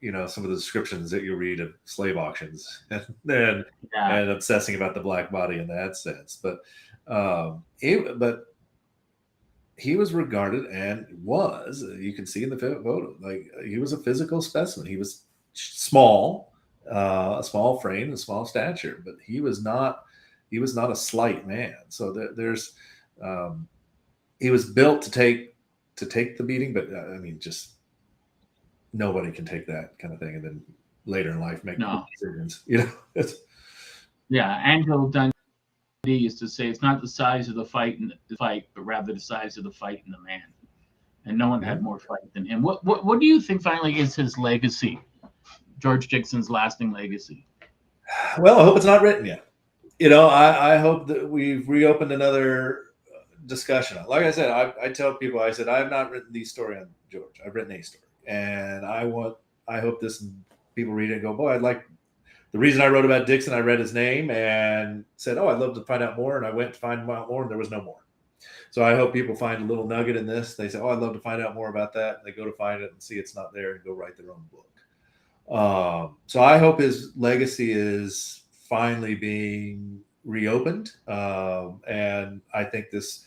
[0.01, 4.17] you know some of the descriptions that you read of slave auctions and then Yeah.
[4.17, 6.41] and obsessing about the black body in that sense.
[6.43, 6.59] But
[7.07, 8.52] um, it, but
[9.77, 13.99] he was regarded and was you can see in the photo like he was a
[13.99, 14.87] physical specimen.
[14.87, 15.25] He was
[15.55, 16.53] small,
[16.91, 20.05] uh, a small frame, a small stature, but he was not
[20.51, 21.75] he was not a slight man.
[21.89, 22.73] So there, there's
[23.23, 23.67] um,
[24.41, 25.57] he was built to take
[25.97, 27.71] to take the beating, but uh, I mean just
[28.93, 30.63] nobody can take that kind of thing and then
[31.07, 32.05] later in life make No.
[32.21, 32.63] decisions.
[32.67, 32.93] You know,
[34.29, 35.09] Yeah, Angel
[36.11, 39.13] used to say it's not the size of the fight in the fight, but rather
[39.13, 40.43] the size of the fight in the man.
[41.25, 42.61] And no one had more fight than him.
[42.61, 44.99] What what what do you think finally is his legacy?
[45.79, 47.47] George Dixon's lasting legacy.
[48.39, 49.47] Well, I hope it's not written yet.
[50.01, 54.05] You know, I, I hope that we've reopened another uh, discussion.
[54.09, 56.79] Like I said, I, I tell people, I said, I have not written the story
[56.79, 57.41] on George.
[57.47, 58.03] I've written a story.
[58.27, 59.37] And I want,
[59.69, 60.25] I hope this
[60.75, 61.85] people read it and go, boy, I'd like
[62.53, 65.75] the reason I wrote about Dixon, I read his name and said, "Oh, I'd love
[65.75, 67.81] to find out more." And I went to find out more, and there was no
[67.81, 68.05] more.
[68.71, 70.55] So I hope people find a little nugget in this.
[70.55, 72.53] They say, "Oh, I'd love to find out more about that." And they go to
[72.53, 74.69] find it and see it's not there and go write their own book.
[75.51, 83.25] Um, so I hope his legacy is finally being reopened, um, and I think this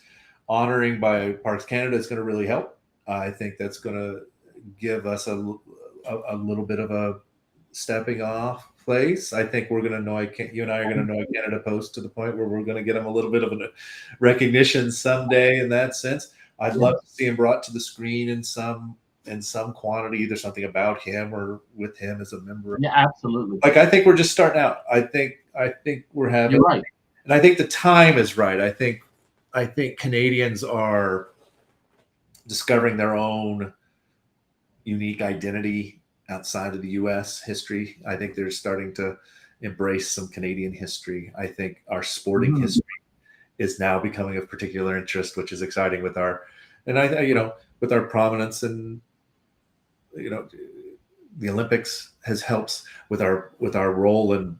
[0.47, 2.77] honoring by Parks Canada is going to really help.
[3.07, 4.21] I think that's going to
[4.79, 5.35] give us a,
[6.07, 7.19] a, a little bit of a
[7.71, 9.33] stepping off place.
[9.33, 10.19] I think we're going to know
[10.53, 12.77] you and I are going to know Canada Post to the point where we're going
[12.77, 13.69] to get him a little bit of a
[14.19, 16.29] recognition someday in that sense.
[16.59, 18.95] I'd love to see him brought to the screen in some
[19.25, 22.77] in some quantity, either something about him or with him as a member.
[22.79, 23.59] Yeah, absolutely.
[23.63, 24.79] Like I think we're just starting out.
[24.91, 26.83] I think I think we're having You're right.
[27.23, 28.59] and I think the time is right.
[28.61, 29.01] I think
[29.53, 31.29] I think Canadians are
[32.47, 33.73] discovering their own
[34.83, 37.97] unique identity outside of the US history.
[38.07, 39.17] I think they're starting to
[39.61, 41.31] embrace some Canadian history.
[41.37, 42.61] I think our sporting mm.
[42.61, 42.83] history
[43.57, 46.43] is now becoming of particular interest, which is exciting with our
[46.87, 49.01] and I you know with our prominence and
[50.15, 50.47] you know
[51.37, 54.57] the Olympics has helped with our with our role in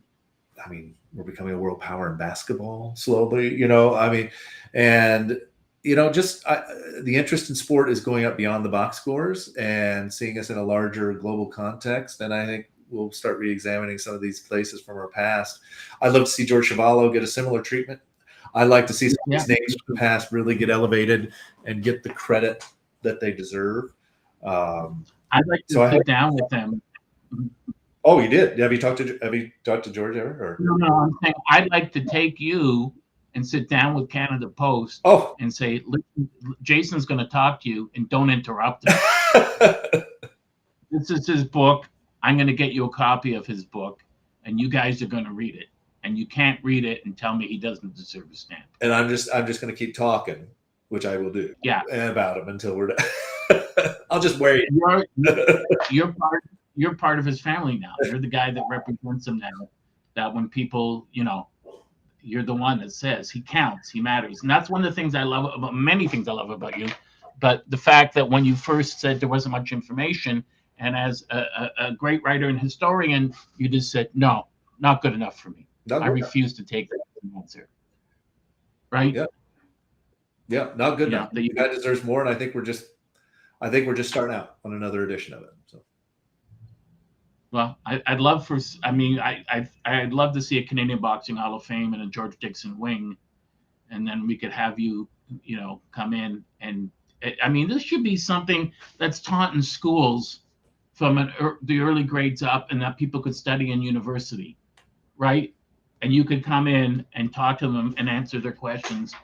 [0.64, 4.32] I mean we're becoming a world power in basketball slowly you know I mean
[4.74, 5.40] and
[5.86, 6.64] you know, just I,
[7.04, 10.58] the interest in sport is going up beyond the box scores and seeing us in
[10.58, 12.22] a larger global context.
[12.22, 15.60] And I think we'll start re-examining some of these places from our past.
[16.02, 18.02] I'd love to see George Chuvalo get a similar treatment.
[18.56, 19.38] I'd like to see some yeah.
[19.38, 21.34] of these names from the past really get elevated
[21.66, 22.66] and get the credit
[23.04, 23.94] that they deserve.
[24.44, 26.82] Um, I'd like to so sit down with them.
[28.04, 28.58] Oh, you did?
[28.58, 30.32] Have you talked to Have you talked to George ever?
[30.32, 30.58] Or?
[30.60, 30.96] No, no.
[30.96, 32.92] I'm saying I'd like to take you
[33.36, 35.36] and sit down with Canada Post oh.
[35.40, 35.84] and say,
[36.62, 38.98] Jason's going to talk to you and don't interrupt him.
[40.90, 41.88] this is his book.
[42.24, 44.02] I'm going to get you a copy of his book
[44.46, 45.68] and you guys are going to read it.
[46.04, 48.66] And you can't read it and tell me he doesn't deserve a stamp.
[48.80, 50.46] And I'm just I'm just going to keep talking,
[50.90, 51.56] which I will do.
[51.64, 51.82] Yeah.
[51.92, 52.98] About him until we're done.
[54.12, 54.66] I'll just wait.
[54.72, 55.06] You're,
[55.90, 56.44] you're part
[56.76, 57.96] you're part of his family now.
[58.04, 59.68] You're the guy that represents him now.
[60.16, 61.48] That when people, you know,
[62.26, 64.42] you're the one that says he counts, he matters.
[64.42, 66.88] And that's one of the things I love about many things I love about you.
[67.40, 70.44] But the fact that when you first said there wasn't much information,
[70.78, 74.48] and as a, a, a great writer and historian, you just said, no,
[74.80, 75.68] not good enough for me.
[75.86, 76.68] Not I refuse enough.
[76.68, 77.00] to take that
[77.38, 77.70] answer.
[78.92, 79.14] Right?
[79.14, 79.26] Yeah.
[80.48, 81.32] Yeah, not good yeah, enough.
[81.34, 82.86] The guy deserves more, and I think we're just,
[83.62, 85.50] I think we're just starting out on another edition of it.
[85.66, 85.82] So.
[87.52, 88.60] Well, I, would love for.
[88.84, 92.04] I mean, I, I I'd love to see a Canadian Boxing Hall of Fame and
[92.04, 93.16] a George Dixon wing,
[93.92, 95.08] and then we could have you,
[95.44, 96.92] you know, come in and.
[97.42, 100.42] I mean, this should be something that's taught in schools
[100.94, 104.58] from an, er, the early grades up, and that people could study in university,
[105.18, 105.54] right?
[106.04, 109.16] And you could come in and talk to them and answer their questions,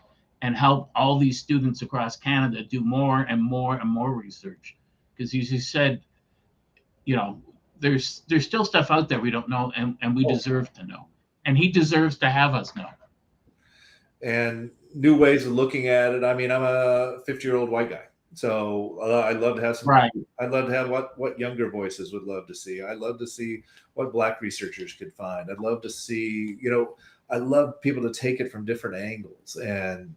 [0.42, 4.76] and help all these students across Canada do more and more and more research.
[5.14, 6.02] Because as you said,
[7.06, 7.42] you know,
[7.82, 10.30] there's there's still stuff out there we don't know and, and we oh.
[10.30, 11.08] deserve to know.
[11.46, 12.88] And he deserves to have us know.
[14.22, 16.24] And new ways of looking at it.
[16.24, 18.04] I mean i'm a 50 year old white guy.
[18.34, 20.12] So uh, i'd love to have some right.
[20.40, 22.82] I'd love to have what what younger voices would love to see.
[22.82, 23.64] I'd love to see
[23.96, 25.50] what black researchers could find.
[25.52, 26.96] I'd love to see you know
[27.30, 29.56] i love people to take it from different angles.
[29.56, 30.14] And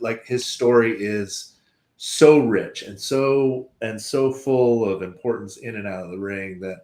[0.00, 1.56] like his story is
[2.04, 6.58] so rich and so and so full of importance in and out of the ring
[6.58, 6.78] that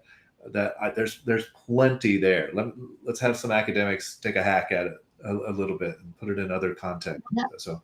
[0.53, 2.51] that I, there's there's plenty there.
[2.53, 2.66] Let,
[3.05, 4.95] let's have some academics take a hack at it
[5.25, 7.23] a, a, little bit and put it in other context.
[7.33, 7.45] Yeah.
[7.57, 7.83] So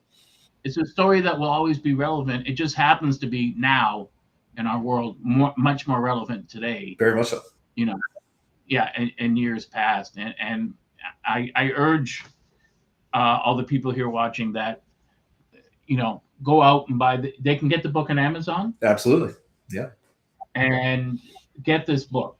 [0.64, 2.46] it's a story that will always be relevant.
[2.46, 4.08] It just happens to be now
[4.56, 6.96] in our world more, much more relevant today.
[6.98, 7.40] Very much so.
[7.74, 7.98] You know,
[8.66, 10.74] yeah, in, in years past, and and
[11.24, 12.24] I I urge
[13.12, 14.82] uh, all the people here watching that
[15.86, 18.74] you know go out and buy the, they can get the book on Amazon.
[18.82, 19.34] Absolutely.
[19.70, 19.90] Yeah.
[20.54, 21.18] And
[21.62, 22.38] get this book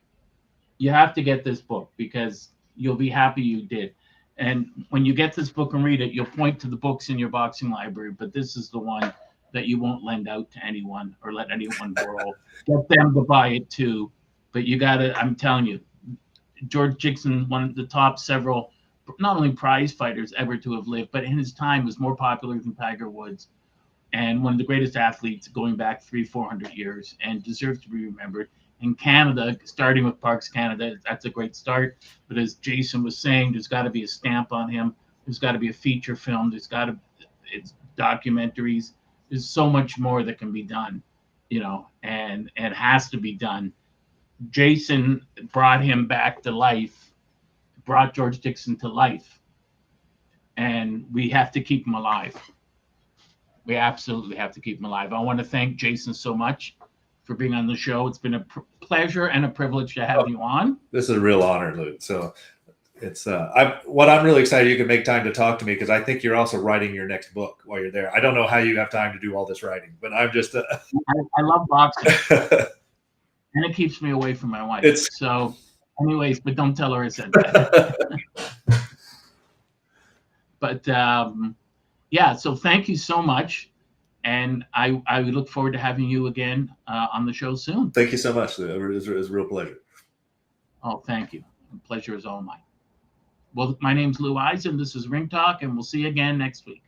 [0.85, 3.95] you have to get this book because you'll be happy you did.
[4.37, 7.19] And when you get this book and read it, you'll point to the books in
[7.19, 9.11] your boxing library, but this is the one
[9.53, 12.35] that you won't lend out to anyone or let anyone borrow.
[12.67, 14.13] Get them to buy it too.
[14.53, 15.81] But you gotta, I'm telling you,
[16.69, 18.71] George Dixon, one of the top several,
[19.19, 22.59] not only prize fighters ever to have lived, but in his time was more popular
[22.59, 23.49] than Tiger Woods
[24.13, 28.05] and one of the greatest athletes going back three, 400 years and deserves to be
[28.05, 28.51] remembered
[28.85, 31.99] in Canada, starting with Parks Canada, that's a great start.
[32.29, 34.95] But as Jason was saying, there's got to be a stamp on him.
[35.27, 36.51] There's got to be a feature film.
[36.51, 36.99] There's got to
[37.53, 38.93] it's documentaries.
[39.31, 41.03] There's so much more that can be done,
[41.51, 43.73] you know, and and has to be done.
[44.51, 47.05] Jason brought him back to life
[47.85, 49.41] brought George Dixon to life,
[50.57, 52.35] and we have to keep him alive.
[53.67, 55.13] We absolutely have to keep him alive.
[55.13, 56.77] I want to thank Jason so much
[57.23, 58.07] for being on the show.
[58.07, 60.27] It's been a pr- pleasure and a privilege to have Oh.
[60.27, 60.79] you on.
[60.93, 61.97] This is a real honor, Lou.
[61.99, 62.35] So
[62.97, 65.75] it's uh I'm, what I'm really excited you can make time to talk to me
[65.75, 68.15] because I think you're also writing your next book while you're there.
[68.15, 70.55] I don't know how you have time to do all this writing, but I'm just
[70.55, 72.13] uh, I, I love boxing,
[73.55, 74.85] and it keeps me away from my wife.
[74.85, 75.57] It's- so,
[76.01, 77.97] anyways, but don't tell her I said that.
[80.61, 81.57] but um,
[82.11, 83.71] yeah, so thank you so much,
[84.25, 87.91] and I I look forward to having you again uh, on the show soon.
[87.91, 88.59] Thank you so much.
[88.59, 89.79] It was, it was a real pleasure.
[90.83, 91.45] Oh, thank you.
[91.73, 92.59] The pleasure is all mine.
[93.55, 94.77] Well, my name's Lou Eisen.
[94.77, 96.83] This is Ring Talk, and we'll see you again next week.